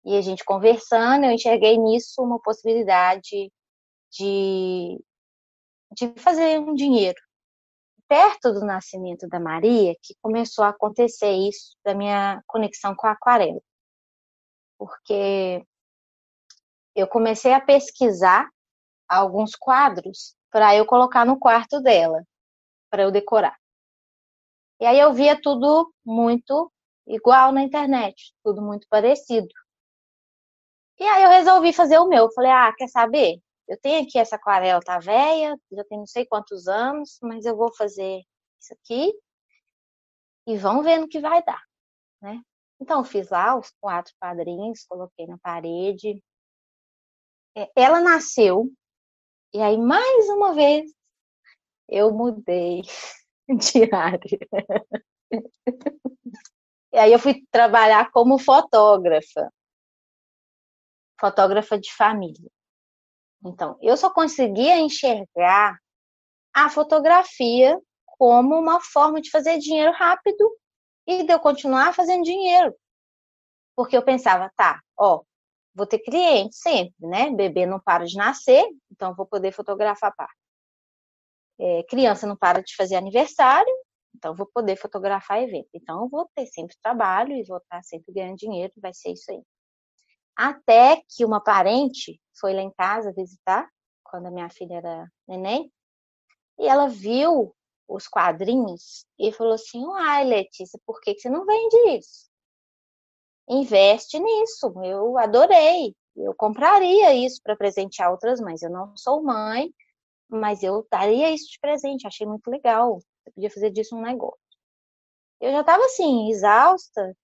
[0.08, 3.52] e a gente conversando, eu enxerguei nisso uma possibilidade
[4.10, 5.04] de,
[5.92, 7.20] de fazer um dinheiro.
[8.08, 13.12] Perto do nascimento da Maria, que começou a acontecer isso da minha conexão com a
[13.12, 13.60] aquarela.
[14.78, 15.62] Porque
[16.96, 18.50] eu comecei a pesquisar
[19.10, 22.24] alguns quadros para eu colocar no quarto dela,
[22.90, 23.58] para eu decorar.
[24.80, 26.72] E aí eu via tudo muito
[27.06, 29.50] igual na internet, tudo muito parecido.
[31.00, 32.32] E aí eu resolvi fazer o meu.
[32.32, 33.40] Falei, ah, quer saber?
[33.68, 37.56] Eu tenho aqui essa aquarela, tá velha, já tem não sei quantos anos, mas eu
[37.56, 38.22] vou fazer
[38.60, 39.14] isso aqui
[40.48, 41.62] e vamos ver no que vai dar,
[42.22, 42.42] né?
[42.80, 46.24] Então, fiz lá os quatro padrinhos, coloquei na parede.
[47.56, 48.72] É, ela nasceu,
[49.54, 50.92] e aí, mais uma vez,
[51.90, 52.82] eu mudei
[53.50, 54.40] de área.
[56.94, 59.52] E aí eu fui trabalhar como fotógrafa
[61.20, 62.50] fotógrafa de família.
[63.46, 65.78] Então, eu só conseguia enxergar
[66.54, 70.58] a fotografia como uma forma de fazer dinheiro rápido
[71.06, 72.76] e de eu continuar fazendo dinheiro.
[73.76, 75.22] Porque eu pensava, tá, ó,
[75.74, 77.30] vou ter cliente sempre, né?
[77.30, 80.32] Bebê não para de nascer, então vou poder fotografar par.
[81.60, 83.72] É, criança não para de fazer aniversário,
[84.16, 85.70] então vou poder fotografar evento.
[85.74, 89.32] Então eu vou ter sempre trabalho e vou estar sempre ganhando dinheiro, vai ser isso
[89.32, 89.42] aí.
[90.38, 93.68] Até que uma parente foi lá em casa visitar,
[94.04, 95.72] quando a minha filha era neném,
[96.60, 97.56] e ela viu
[97.88, 102.30] os quadrinhos e falou assim: Uai, Letícia, por que, você não vende isso?
[103.50, 105.96] Investe nisso, eu adorei.
[106.16, 108.62] Eu compraria isso para presentear outras mães.
[108.62, 109.74] Eu não sou mãe,
[110.28, 113.00] mas eu daria isso de presente, achei muito legal.
[113.00, 114.38] Você podia fazer disso um negócio.
[115.40, 117.16] Eu já estava assim, exausta,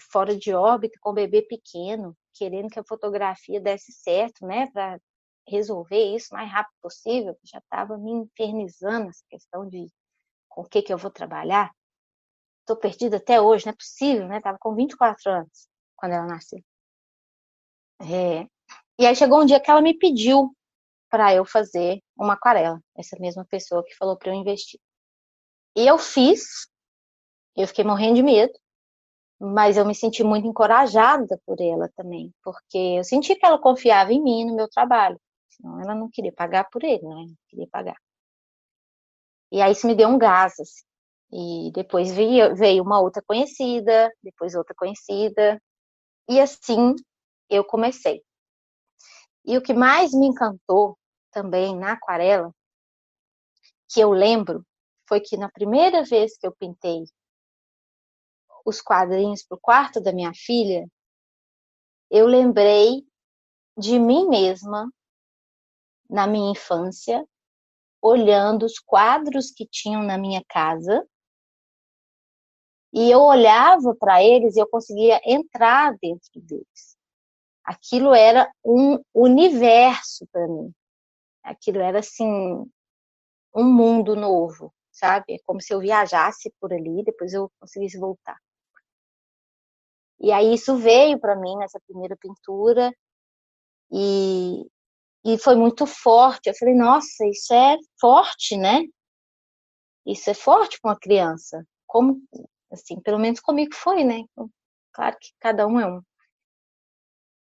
[0.00, 4.98] fora de órbita, com o bebê pequeno querendo que a fotografia desse certo, né, para
[5.46, 9.88] resolver isso o mais rápido possível, já estava me infernizando essa questão de
[10.48, 11.72] com o que que eu vou trabalhar.
[12.60, 14.40] Estou perdida até hoje, não é possível, né?
[14.40, 16.62] Tava com 24 anos quando ela nasceu.
[18.00, 18.46] É...
[18.98, 20.54] E aí chegou um dia que ela me pediu
[21.10, 24.80] para eu fazer uma aquarela, essa mesma pessoa que falou para eu investir.
[25.76, 26.68] E eu fiz,
[27.56, 28.52] eu fiquei morrendo de medo,
[29.44, 34.12] mas eu me senti muito encorajada por ela também, porque eu senti que ela confiava
[34.12, 35.20] em mim, no meu trabalho.
[35.50, 37.14] Senão ela não queria pagar por ele, né?
[37.14, 37.96] Não queria pagar.
[39.50, 40.84] E aí isso me deu um gás, assim.
[41.32, 45.60] E depois veio, veio uma outra conhecida, depois outra conhecida.
[46.28, 46.94] E assim
[47.50, 48.22] eu comecei.
[49.44, 50.96] E o que mais me encantou
[51.32, 52.54] também na aquarela,
[53.90, 54.64] que eu lembro,
[55.08, 57.02] foi que na primeira vez que eu pintei
[58.64, 60.86] os quadrinhos para o quarto da minha filha,
[62.10, 63.06] eu lembrei
[63.76, 64.90] de mim mesma
[66.08, 67.26] na minha infância,
[68.00, 71.06] olhando os quadros que tinham na minha casa.
[72.92, 76.98] E eu olhava para eles e eu conseguia entrar dentro deles.
[77.64, 80.70] Aquilo era um universo para mim.
[81.42, 82.70] Aquilo era assim
[83.54, 85.34] um mundo novo, sabe?
[85.34, 88.38] É como se eu viajasse por ali, depois eu conseguisse voltar.
[90.22, 92.94] E aí isso veio para mim nessa primeira pintura
[93.90, 94.64] e,
[95.24, 96.48] e foi muito forte.
[96.48, 98.84] Eu falei, nossa, isso é forte, né?
[100.06, 101.66] Isso é forte para uma criança.
[101.86, 102.22] Como,
[102.72, 104.22] assim, pelo menos comigo foi, né?
[104.92, 106.00] Claro que cada um é um.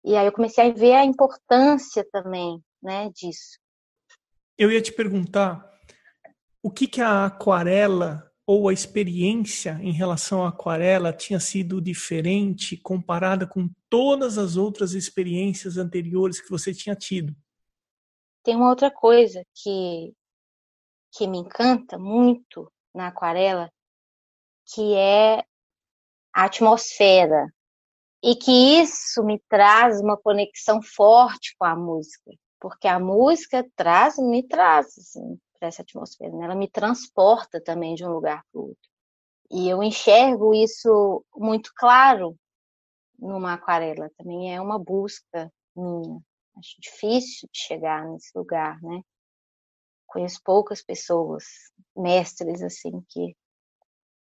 [0.06, 3.60] E aí eu comecei a ver a importância também, né, disso.
[4.58, 5.70] Eu ia te perguntar
[6.64, 12.76] o que que a aquarela ou a experiência em relação à aquarela tinha sido diferente
[12.76, 17.36] comparada com todas as outras experiências anteriores que você tinha tido?
[18.42, 20.16] Tem uma outra coisa que,
[21.12, 23.72] que me encanta muito na aquarela,
[24.74, 25.44] que é
[26.34, 27.54] a atmosfera.
[28.24, 34.18] E que isso me traz uma conexão forte com a música, porque a música traz,
[34.18, 36.46] me traz assim, para essa atmosfera, né?
[36.46, 38.90] ela me transporta também de um lugar para o outro.
[39.52, 42.36] E eu enxergo isso muito claro
[43.18, 46.20] numa aquarela, também é uma busca minha.
[46.58, 49.02] Acho difícil de chegar nesse lugar, né?
[50.08, 51.44] Conheço poucas pessoas,
[51.96, 53.36] mestres assim que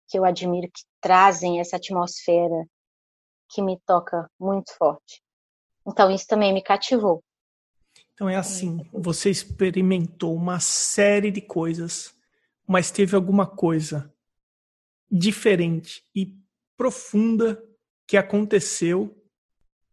[0.09, 2.67] que eu admiro que trazem essa atmosfera
[3.49, 5.23] que me toca muito forte.
[5.87, 7.23] Então isso também me cativou.
[8.15, 12.15] Então é assim, você experimentou uma série de coisas,
[12.67, 14.13] mas teve alguma coisa
[15.11, 16.33] diferente e
[16.77, 17.63] profunda
[18.07, 19.21] que aconteceu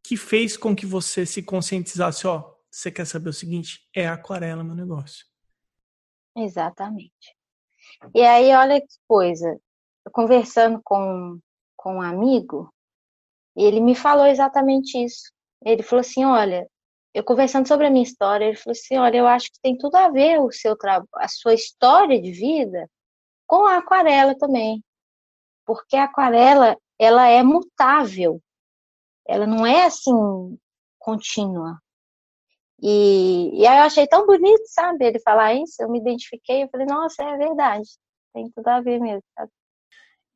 [0.03, 4.63] que fez com que você se conscientizasse, ó, você quer saber o seguinte, é aquarela
[4.63, 5.25] meu negócio.
[6.35, 7.35] Exatamente.
[8.15, 9.59] E aí, olha que coisa,
[10.11, 11.39] conversando com,
[11.75, 12.73] com um amigo,
[13.55, 15.31] ele me falou exatamente isso.
[15.63, 16.67] Ele falou assim: olha,
[17.13, 19.95] eu conversando sobre a minha história, ele falou assim: olha, eu acho que tem tudo
[19.95, 20.75] a ver o seu
[21.15, 22.89] a sua história de vida
[23.47, 24.83] com a aquarela também.
[25.65, 28.41] Porque a aquarela, ela é mutável.
[29.27, 30.57] Ela não é assim
[30.97, 31.79] contínua.
[32.81, 36.69] E, e aí eu achei tão bonito, sabe, ele falar isso, eu me identifiquei, eu
[36.69, 37.87] falei, nossa, é verdade,
[38.33, 39.51] tem tudo a ver mesmo, sabe?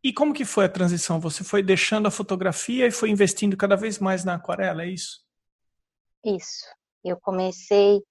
[0.03, 1.19] E como que foi a transição?
[1.19, 5.24] Você foi deixando a fotografia e foi investindo cada vez mais na aquarela, é isso?
[6.25, 6.65] Isso.
[7.03, 8.03] Eu comecei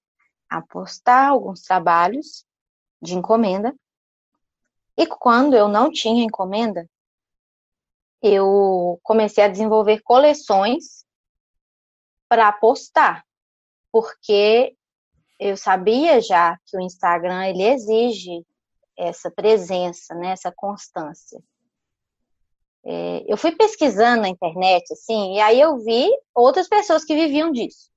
[0.49, 2.47] a postar alguns trabalhos
[3.03, 3.75] de encomenda.
[4.97, 6.89] E quando eu não tinha encomenda,
[8.23, 11.05] eu comecei a desenvolver coleções
[12.29, 13.27] para postar,
[13.91, 14.77] porque
[15.41, 18.47] eu sabia já que o Instagram ele exige
[18.97, 21.43] essa presença, né, essa constância.
[22.85, 27.51] É, eu fui pesquisando na internet, assim, e aí eu vi outras pessoas que viviam
[27.51, 27.93] disso.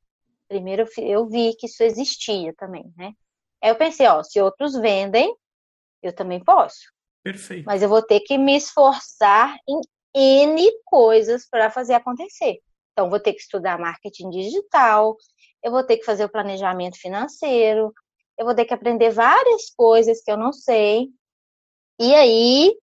[0.47, 3.13] Primeiro eu vi que isso existia também, né?
[3.61, 5.35] Aí eu pensei, ó, se outros vendem,
[6.01, 6.91] eu também posso.
[7.23, 7.65] Perfeito.
[7.65, 9.81] Mas eu vou ter que me esforçar em
[10.13, 12.59] N coisas para fazer acontecer.
[12.93, 15.15] Então, vou ter que estudar marketing digital,
[15.63, 17.93] eu vou ter que fazer o planejamento financeiro,
[18.37, 21.09] eu vou ter que aprender várias coisas que eu não sei.
[21.99, 22.75] E aí,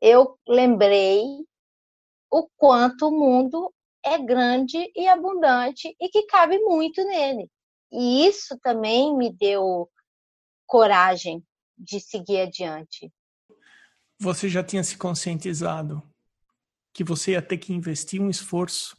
[0.00, 1.24] eu lembrei
[2.30, 3.72] o quanto o mundo
[4.06, 7.50] é grande e abundante e que cabe muito nele.
[7.92, 9.90] E isso também me deu
[10.66, 11.44] coragem
[11.76, 13.12] de seguir adiante.
[14.18, 16.02] Você já tinha se conscientizado
[16.92, 18.96] que você ia ter que investir um esforço,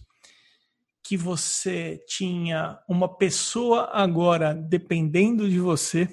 [1.04, 6.08] que você tinha uma pessoa agora dependendo de você.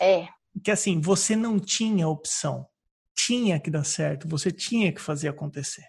[0.00, 0.28] É.
[0.62, 2.68] Que assim, você não tinha opção
[3.14, 5.88] tinha que dar certo, você tinha que fazer acontecer.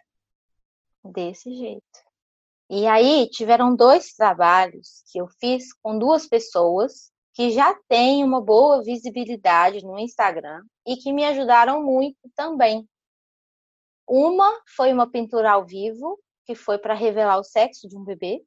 [1.03, 2.05] Desse jeito.
[2.69, 8.41] E aí tiveram dois trabalhos que eu fiz com duas pessoas que já têm uma
[8.41, 12.87] boa visibilidade no Instagram e que me ajudaram muito também.
[14.07, 18.43] Uma foi uma pintura ao vivo, que foi para revelar o sexo de um bebê.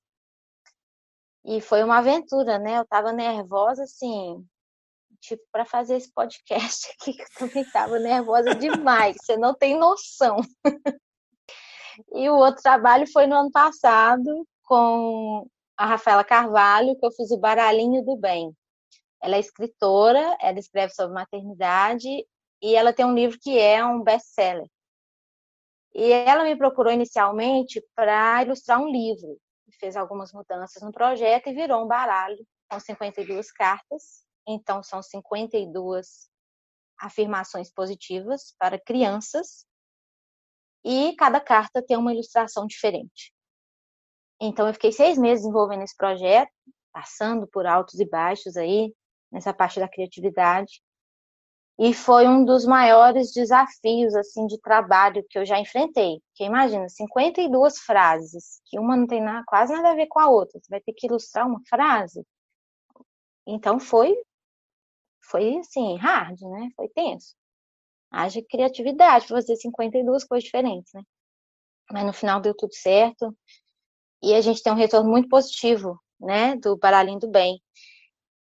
[1.45, 2.79] E foi uma aventura, né?
[2.79, 4.45] Eu tava nervosa, assim,
[5.21, 9.79] tipo, para fazer esse podcast aqui, que eu também estava nervosa demais, você não tem
[9.79, 10.37] noção.
[12.13, 15.47] e o outro trabalho foi no ano passado, com
[15.77, 18.53] a Rafaela Carvalho, que eu fiz o Baralhinho do Bem.
[19.23, 22.09] Ela é escritora, ela escreve sobre maternidade
[22.63, 24.67] e ela tem um livro que é um best-seller.
[25.95, 29.39] E ela me procurou inicialmente para ilustrar um livro.
[29.81, 36.31] Fez algumas mudanças no projeto e virou um baralho com 52 cartas então, são 52
[36.99, 39.67] afirmações positivas para crianças
[40.85, 43.33] e cada carta tem uma ilustração diferente.
[44.41, 46.53] Então, eu fiquei seis meses envolvendo esse projeto,
[46.93, 48.95] passando por altos e baixos aí,
[49.31, 50.81] nessa parte da criatividade.
[51.79, 56.21] E foi um dos maiores desafios, assim, de trabalho que eu já enfrentei.
[56.29, 60.29] Porque imagina, 52 frases, que uma não tem nada, quase nada a ver com a
[60.29, 60.59] outra.
[60.61, 62.25] Você vai ter que ilustrar uma frase.
[63.47, 64.17] Então, foi
[65.31, 66.71] foi assim, hard, né?
[66.75, 67.35] Foi tenso.
[68.11, 71.03] Haja criatividade para fazer 52 coisas diferentes, né?
[71.91, 73.37] Mas no final deu tudo certo.
[74.23, 76.57] E a gente tem um retorno muito positivo, né?
[76.57, 77.63] Do Baralhinho do Bem.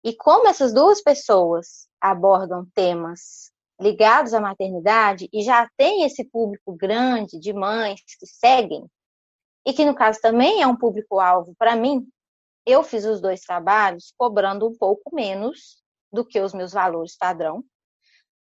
[0.05, 3.51] E como essas duas pessoas abordam temas
[3.81, 8.87] ligados à maternidade e já tem esse público grande de mães que seguem,
[9.67, 12.09] e que no caso também é um público-alvo para mim,
[12.65, 15.83] eu fiz os dois trabalhos cobrando um pouco menos
[16.13, 17.65] do que os meus valores padrão,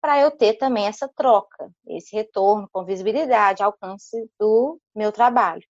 [0.01, 5.65] para eu ter também essa troca, esse retorno com visibilidade, alcance do meu trabalho.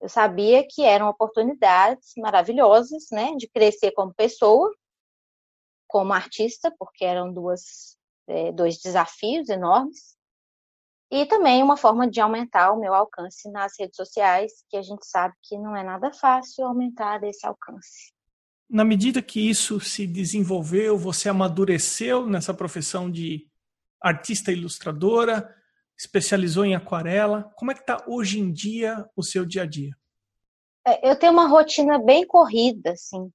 [0.00, 4.74] Eu sabia que eram oportunidades maravilhosas, né, de crescer como pessoa,
[5.86, 10.14] como artista, porque eram duas, é, dois desafios enormes,
[11.10, 15.06] e também uma forma de aumentar o meu alcance nas redes sociais, que a gente
[15.06, 18.13] sabe que não é nada fácil aumentar esse alcance.
[18.68, 23.46] Na medida que isso se desenvolveu, você amadureceu nessa profissão de
[24.00, 25.54] artista ilustradora,
[25.96, 27.50] especializou em aquarela.
[27.56, 29.96] Como é que está hoje em dia o seu dia a dia?
[30.86, 33.30] É, eu tenho uma rotina bem corrida, assim,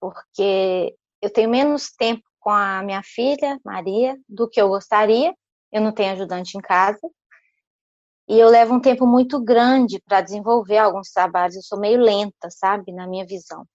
[0.00, 5.34] porque eu tenho menos tempo com a minha filha, Maria, do que eu gostaria.
[5.72, 7.00] Eu não tenho ajudante em casa.
[8.28, 11.56] E eu levo um tempo muito grande para desenvolver alguns trabalhos.
[11.56, 13.66] Eu sou meio lenta, sabe, na minha visão.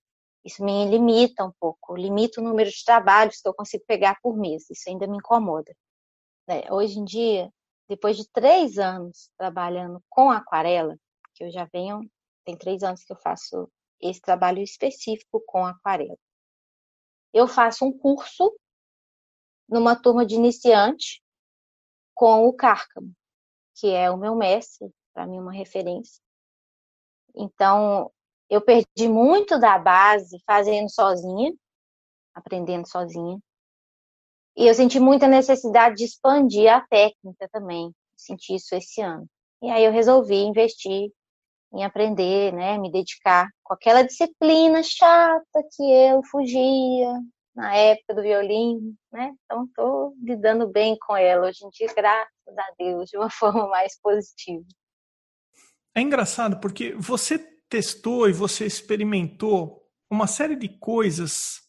[0.43, 4.35] Isso me limita um pouco, limita o número de trabalhos que eu consigo pegar por
[4.35, 4.69] mês.
[4.69, 5.75] Isso ainda me incomoda.
[6.47, 7.51] É, hoje em dia,
[7.87, 10.97] depois de três anos trabalhando com aquarela,
[11.35, 12.01] que eu já venho,
[12.43, 13.69] tem três anos que eu faço
[13.99, 16.17] esse trabalho específico com aquarela.
[17.33, 18.53] Eu faço um curso
[19.69, 21.23] numa turma de iniciante
[22.13, 23.13] com o Cárcamo,
[23.75, 26.21] que é o meu mestre, para mim uma referência.
[27.33, 28.11] Então,
[28.51, 31.53] eu perdi muito da base fazendo sozinha,
[32.35, 33.39] aprendendo sozinha.
[34.57, 37.93] E eu senti muita necessidade de expandir a técnica também.
[38.17, 39.25] Senti isso esse ano.
[39.63, 41.09] E aí eu resolvi investir
[41.73, 47.13] em aprender, né, me dedicar com aquela disciplina chata que eu fugia
[47.55, 49.33] na época do violino, né?
[49.45, 53.69] Então estou lidando bem com ela hoje em dia, graças a Deus, de uma forma
[53.69, 54.65] mais positiva.
[55.95, 61.61] É engraçado porque você testou e você experimentou uma série de coisas,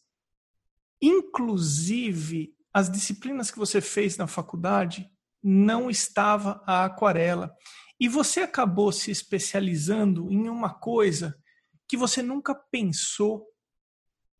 [1.01, 5.09] inclusive as disciplinas que você fez na faculdade
[5.41, 7.55] não estava a aquarela.
[7.97, 11.37] E você acabou se especializando em uma coisa
[11.87, 13.47] que você nunca pensou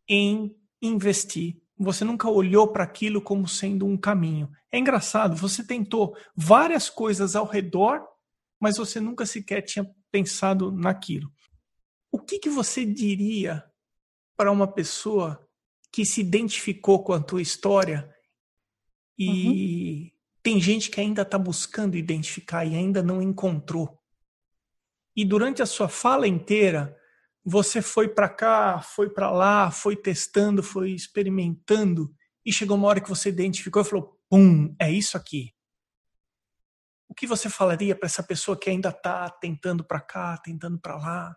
[0.09, 1.61] em investir.
[1.77, 4.49] Você nunca olhou para aquilo como sendo um caminho.
[4.69, 8.01] É engraçado, você tentou várias coisas ao redor,
[8.59, 11.31] mas você nunca sequer tinha pensado naquilo.
[12.13, 13.65] O que, que você diria
[14.37, 15.49] para uma pessoa
[15.91, 18.07] que se identificou com a tua história
[19.17, 20.11] e uhum.
[20.43, 23.99] tem gente que ainda está buscando identificar e ainda não encontrou?
[25.15, 26.95] E durante a sua fala inteira,
[27.43, 33.01] você foi para cá, foi para lá, foi testando, foi experimentando e chegou uma hora
[33.01, 35.51] que você identificou e falou: pum, é isso aqui.
[37.09, 40.95] O que você falaria para essa pessoa que ainda está tentando para cá, tentando para
[40.95, 41.35] lá?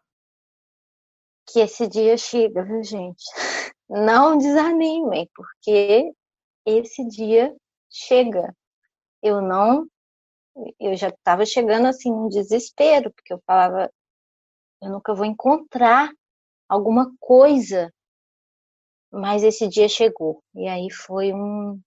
[1.46, 3.24] Que esse dia chega, viu, gente?
[3.88, 6.12] Não desanimem, porque
[6.66, 7.54] esse dia
[7.88, 8.54] chega.
[9.22, 9.86] Eu não.
[10.80, 13.90] Eu já estava chegando assim num desespero, porque eu falava,
[14.82, 16.10] eu nunca vou encontrar
[16.68, 17.92] alguma coisa.
[19.12, 20.42] Mas esse dia chegou.
[20.54, 21.80] E aí foi um,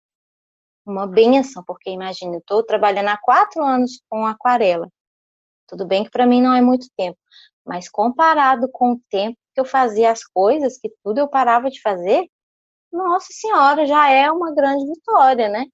[0.85, 4.87] uma benção, porque imagina, eu estou trabalhando há quatro anos com aquarela.
[5.67, 7.19] Tudo bem que para mim não é muito tempo,
[7.65, 11.81] mas comparado com o tempo que eu fazia as coisas, que tudo eu parava de
[11.81, 12.29] fazer,
[12.91, 15.65] nossa senhora, já é uma grande vitória, né?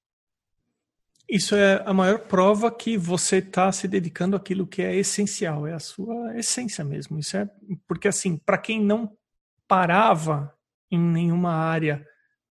[1.28, 5.74] Isso é a maior prova que você está se dedicando àquilo que é essencial, é
[5.74, 7.18] a sua essência mesmo.
[7.18, 7.50] Isso é
[7.88, 9.18] porque assim, para quem não
[9.68, 10.56] parava
[10.92, 12.06] em nenhuma área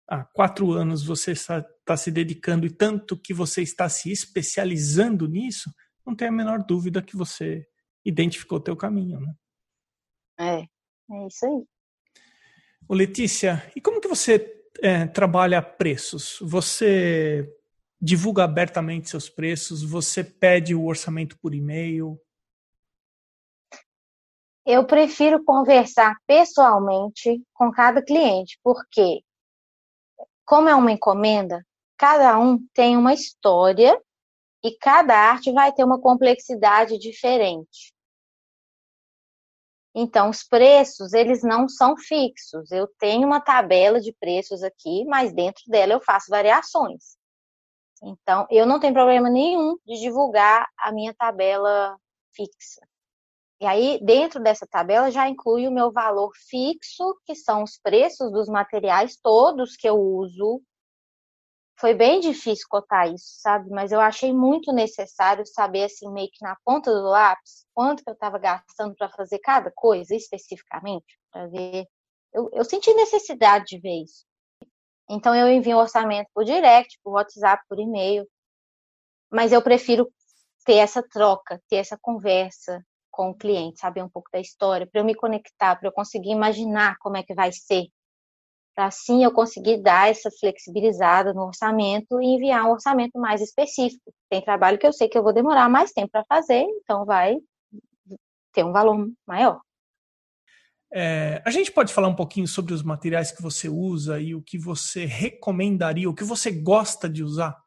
[0.08, 5.28] há quatro anos, você está, está se dedicando e tanto que você está se especializando
[5.28, 5.72] nisso,
[6.04, 7.68] não tem a menor dúvida que você
[8.04, 9.34] identificou o teu caminho, né?
[10.40, 10.75] É.
[11.12, 11.64] É isso aí.
[12.88, 16.38] Ô Letícia, e como que você é, trabalha preços?
[16.42, 17.52] Você
[18.00, 19.84] divulga abertamente seus preços?
[19.84, 22.20] Você pede o orçamento por e-mail?
[24.66, 29.22] Eu prefiro conversar pessoalmente com cada cliente, porque,
[30.44, 31.66] como é uma encomenda,
[31.98, 34.00] cada um tem uma história
[34.64, 37.95] e cada arte vai ter uma complexidade diferente.
[39.98, 42.70] Então, os preços, eles não são fixos.
[42.70, 47.16] Eu tenho uma tabela de preços aqui, mas dentro dela eu faço variações.
[48.04, 51.98] Então, eu não tenho problema nenhum de divulgar a minha tabela
[52.36, 52.82] fixa.
[53.62, 58.30] E aí, dentro dessa tabela, já inclui o meu valor fixo, que são os preços
[58.34, 60.62] dos materiais todos que eu uso
[61.78, 63.70] foi bem difícil cotar isso, sabe?
[63.70, 68.10] Mas eu achei muito necessário saber, assim, meio que na ponta do lápis, quanto que
[68.10, 71.86] eu estava gastando para fazer cada coisa especificamente, para ver.
[72.34, 74.26] Eu, eu senti necessidade de ver isso.
[75.10, 78.28] Então, eu envio o orçamento por direct, por WhatsApp, por e-mail.
[79.30, 80.12] Mas eu prefiro
[80.66, 85.00] ter essa troca, ter essa conversa com o cliente, saber um pouco da história, para
[85.02, 87.86] eu me conectar, para eu conseguir imaginar como é que vai ser
[88.76, 94.14] para assim eu conseguir dar essa flexibilizada no orçamento e enviar um orçamento mais específico.
[94.30, 97.38] Tem trabalho que eu sei que eu vou demorar mais tempo para fazer, então vai
[98.54, 99.62] ter um valor maior.
[100.94, 104.42] É, a gente pode falar um pouquinho sobre os materiais que você usa e o
[104.42, 107.58] que você recomendaria, o que você gosta de usar?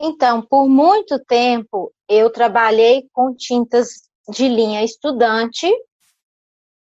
[0.00, 5.70] Então, por muito tempo eu trabalhei com tintas de linha estudante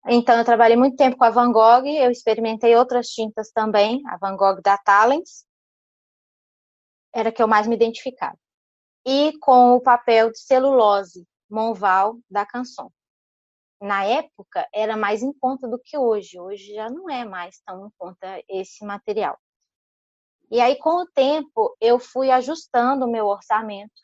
[0.07, 4.17] então, eu trabalhei muito tempo com a Van Gogh, eu experimentei outras tintas também, a
[4.17, 5.45] Van Gogh da Talens,
[7.13, 8.37] era que eu mais me identificava.
[9.05, 12.91] E com o papel de celulose Monval da Canson.
[13.81, 16.39] Na época, era mais em conta do que hoje.
[16.39, 19.37] Hoje já não é mais tão em conta esse material.
[20.51, 24.01] E aí, com o tempo, eu fui ajustando o meu orçamento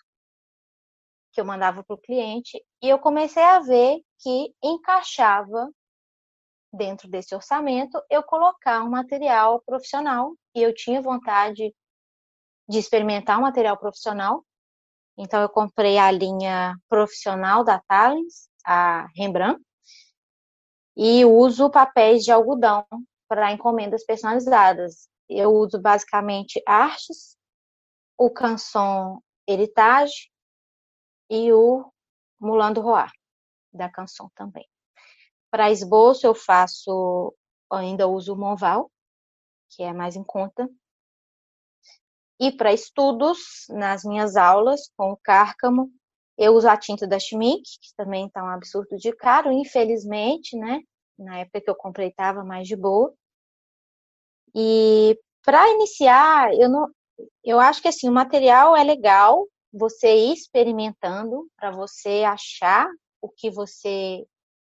[1.32, 5.72] que eu mandava para o cliente e eu comecei a ver que encaixava
[6.74, 11.74] dentro desse orçamento, eu colocar um material profissional e eu tinha vontade
[12.68, 14.46] de experimentar um material profissional.
[15.18, 19.62] Então eu comprei a linha profissional da Talens, a Rembrandt,
[20.96, 22.86] e uso papéis de algodão
[23.28, 25.10] para encomendas personalizadas.
[25.28, 27.38] Eu uso basicamente Artes,
[28.18, 30.30] o Canson Heritage
[31.30, 31.92] e o
[32.40, 33.08] Moulin du Roi,
[33.74, 34.71] da Canson também.
[35.52, 37.36] Para esboço, eu faço,
[37.70, 38.90] ainda uso o Monval,
[39.70, 40.70] que é mais em conta.
[42.40, 45.92] E para estudos, nas minhas aulas com o cárcamo,
[46.38, 50.82] eu uso a tinta da Schmick, que também está um absurdo de caro, infelizmente, né?
[51.20, 53.14] Na época que eu comprei estava mais de boa.
[54.56, 56.90] E para iniciar, eu não,
[57.44, 62.90] eu acho que assim o material é legal você ir experimentando para você achar
[63.22, 64.26] o que você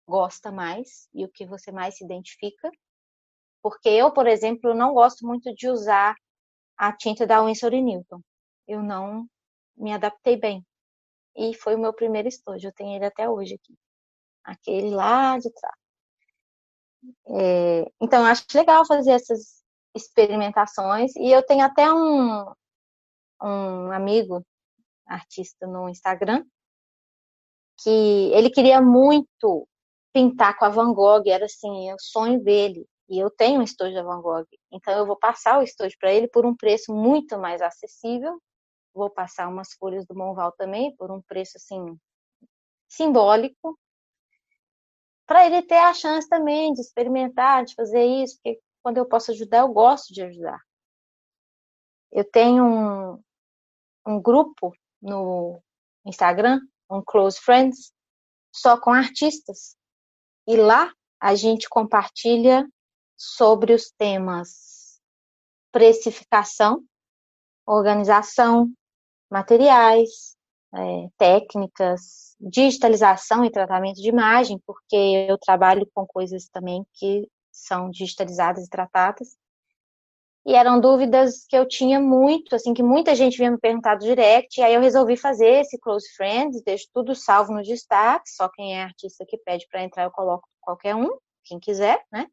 [0.09, 2.71] gosta mais e o que você mais se identifica.
[3.63, 6.15] Porque eu, por exemplo, não gosto muito de usar
[6.77, 8.21] a tinta da Winsor Newton.
[8.67, 9.27] Eu não
[9.77, 10.65] me adaptei bem.
[11.37, 13.75] E foi o meu primeiro estojo, eu tenho ele até hoje aqui.
[14.45, 15.77] Aquele lá de trás.
[17.29, 19.63] É, então, eu acho legal fazer essas
[19.95, 21.15] experimentações.
[21.17, 22.45] E eu tenho até um,
[23.43, 24.45] um amigo,
[25.07, 26.45] artista no Instagram,
[27.83, 29.69] que ele queria muito
[30.13, 32.87] pintar com a Van Gogh, era assim, é o sonho dele.
[33.09, 34.47] E eu tenho um estojo da Van Gogh.
[34.73, 38.41] Então eu vou passar o estojo para ele por um preço muito mais acessível.
[38.95, 41.99] Vou passar umas folhas do Monval também por um preço assim
[42.89, 43.79] simbólico.
[45.27, 49.31] Para ele ter a chance também de experimentar, de fazer isso, porque quando eu posso
[49.31, 50.61] ajudar, eu gosto de ajudar.
[52.11, 53.23] Eu tenho um,
[54.07, 55.61] um grupo no
[56.05, 57.93] Instagram, um Close Friends,
[58.55, 59.78] só com artistas.
[60.49, 60.91] E lá
[61.21, 62.67] a gente compartilha
[63.19, 64.99] sobre os temas
[65.71, 66.83] precificação,
[67.67, 68.73] organização,
[69.31, 70.39] materiais,
[70.75, 74.97] é, técnicas, digitalização e tratamento de imagem, porque
[75.29, 79.37] eu trabalho com coisas também que são digitalizadas e tratadas.
[80.47, 84.05] E eram dúvidas que eu tinha muito, assim, que muita gente vinha me perguntar do
[84.05, 88.49] direct, e aí eu resolvi fazer esse Close Friends, deixo tudo salvo no destaque, só
[88.49, 91.11] quem é artista que pede para entrar eu coloco qualquer um,
[91.45, 92.27] quem quiser, né?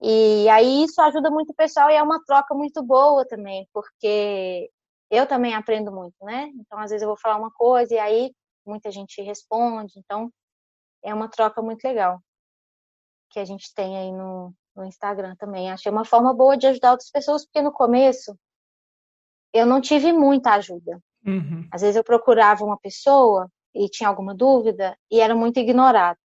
[0.00, 4.70] E aí isso ajuda muito o pessoal e é uma troca muito boa também, porque
[5.10, 6.50] eu também aprendo muito, né?
[6.60, 8.32] Então, às vezes eu vou falar uma coisa e aí
[8.64, 10.30] muita gente responde, então
[11.02, 12.20] é uma troca muito legal
[13.30, 15.70] que a gente tem aí no, no Instagram também.
[15.70, 18.38] Achei uma forma boa de ajudar outras pessoas, porque no começo
[19.52, 21.00] eu não tive muita ajuda.
[21.26, 21.68] Uhum.
[21.72, 26.18] Às vezes eu procurava uma pessoa e tinha alguma dúvida e era muito ignorado.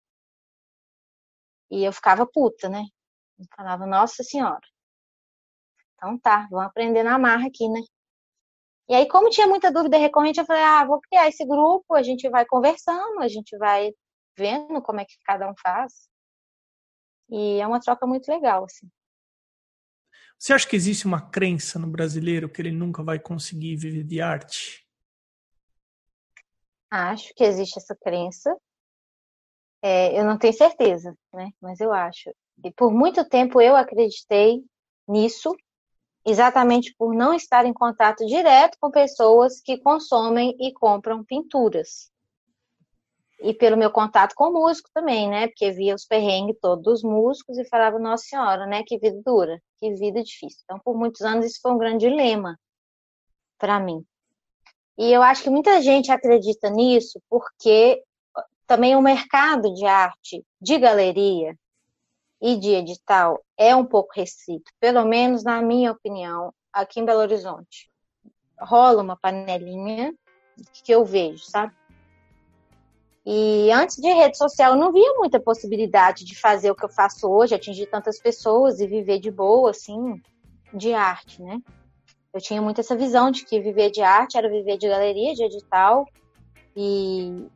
[1.70, 2.84] E eu ficava puta, né?
[3.38, 4.61] Eu falava, nossa senhora.
[5.94, 7.80] Então tá, vamos aprender na marra aqui, né?
[8.88, 12.03] E aí, como tinha muita dúvida recorrente, eu falei, ah, vou criar esse grupo, a
[12.03, 13.92] gente vai conversando, a gente vai
[14.36, 16.09] vendo como é que cada um faz.
[17.30, 18.88] E é uma troca muito legal, assim.
[20.38, 24.20] Você acha que existe uma crença no brasileiro que ele nunca vai conseguir viver de
[24.20, 24.86] arte?
[26.90, 28.56] Acho que existe essa crença.
[29.82, 31.50] É, eu não tenho certeza, né?
[31.60, 32.30] Mas eu acho.
[32.64, 34.62] E por muito tempo eu acreditei
[35.08, 35.54] nisso.
[36.26, 42.09] exatamente por não estar em contato direto com pessoas que consomem e compram pinturas.
[43.43, 45.47] E pelo meu contato com o músico também, né?
[45.49, 48.82] Porque via os perrengues todos dos músicos e falava, Nossa Senhora, né?
[48.86, 50.61] Que vida dura, que vida difícil.
[50.64, 52.59] Então, por muitos anos, isso foi um grande dilema
[53.59, 54.05] para mim.
[54.99, 58.03] E eu acho que muita gente acredita nisso porque
[58.66, 61.57] também o mercado de arte, de galeria
[62.41, 67.20] e de edital é um pouco restrito, pelo menos na minha opinião, aqui em Belo
[67.20, 67.91] Horizonte.
[68.61, 70.14] Rola uma panelinha
[70.84, 71.74] que eu vejo, sabe?
[73.32, 76.88] E antes de rede social, eu não via muita possibilidade de fazer o que eu
[76.88, 80.20] faço hoje, atingir tantas pessoas e viver de boa, assim,
[80.74, 81.60] de arte, né?
[82.34, 85.44] Eu tinha muito essa visão de que viver de arte era viver de galeria, de
[85.44, 86.06] edital,
[86.74, 87.46] e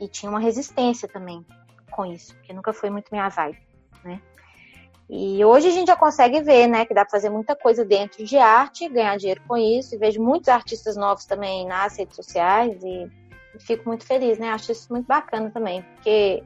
[0.00, 1.44] e tinha uma resistência também
[1.90, 3.58] com isso, que nunca foi muito minha vibe,
[4.04, 4.22] né?
[5.10, 8.24] E hoje a gente já consegue ver, né, que dá para fazer muita coisa dentro
[8.24, 12.80] de arte, ganhar dinheiro com isso, e vejo muitos artistas novos também nas redes sociais
[12.82, 13.10] e
[13.60, 14.48] fico muito feliz, né?
[14.50, 16.42] Acho isso muito bacana também, porque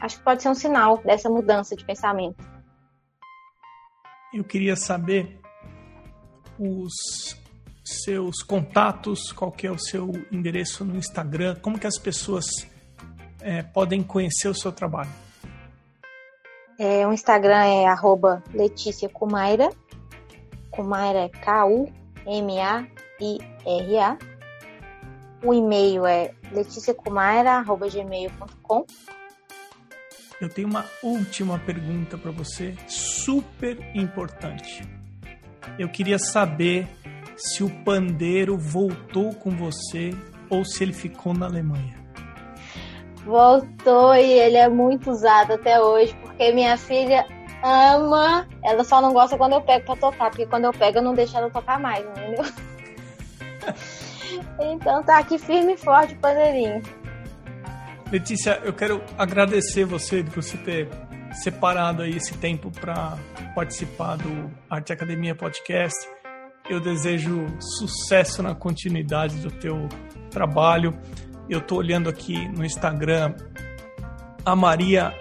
[0.00, 2.42] acho que pode ser um sinal dessa mudança de pensamento.
[4.32, 5.38] Eu queria saber
[6.58, 6.92] os
[7.84, 12.44] seus contatos, qual que é o seu endereço no Instagram, como que as pessoas
[13.40, 15.08] é, podem conhecer o seu trabalho?
[16.78, 19.70] É, o Instagram é arroba Letícia Kumaira.
[20.70, 21.88] Kumaira é K-U-M-A-I-R-A.
[25.42, 28.86] O e-mail é leticiakumaira.gmail.com.
[30.40, 34.88] Eu tenho uma última pergunta para você, super importante.
[35.78, 36.88] Eu queria saber
[37.36, 40.10] se o pandeiro voltou com você
[40.48, 41.98] ou se ele ficou na Alemanha.
[43.24, 47.26] Voltou e ele é muito usado até hoje, porque minha filha
[47.62, 48.46] ama.
[48.62, 51.14] Ela só não gosta quando eu pego pra tocar, porque quando eu pego eu não
[51.14, 52.44] deixo ela tocar mais, entendeu?
[54.60, 56.82] então tá aqui firme e forte o.
[58.10, 60.88] Letícia, eu quero agradecer você de você ter
[61.32, 63.18] separado aí esse tempo para
[63.54, 66.08] participar do Arte Academia Podcast.
[66.70, 69.88] Eu desejo sucesso na continuidade do teu
[70.30, 70.98] trabalho.
[71.48, 73.34] Eu tô olhando aqui no Instagram.
[74.44, 75.14] A Maria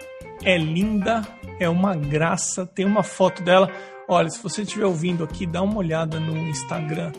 [0.44, 1.22] é linda,
[1.60, 2.66] é uma graça.
[2.66, 3.70] Tem uma foto dela.
[4.08, 7.12] Olha, se você estiver ouvindo aqui, dá uma olhada no Instagram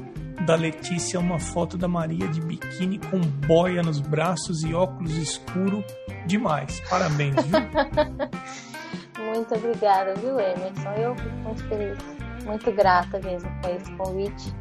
[0.46, 5.84] da Letícia, uma foto da Maria de biquíni com boia nos braços e óculos escuro.
[6.26, 6.80] Demais.
[6.88, 7.60] Parabéns, viu?
[9.24, 10.92] muito obrigada, viu, Emerson?
[10.96, 11.98] Eu fico muito feliz,
[12.44, 14.54] muito grata mesmo com esse convite.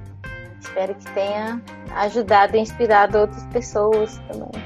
[0.59, 1.61] Espero que tenha
[1.95, 4.63] ajudado e inspirado outras pessoas também.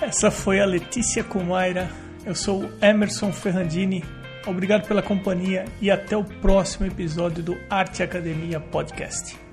[0.00, 1.88] Essa foi a Letícia Kumaira.
[2.24, 4.04] Eu sou o Emerson Ferrandini.
[4.46, 9.45] Obrigado pela companhia e até o próximo episódio do Arte Academia Podcast.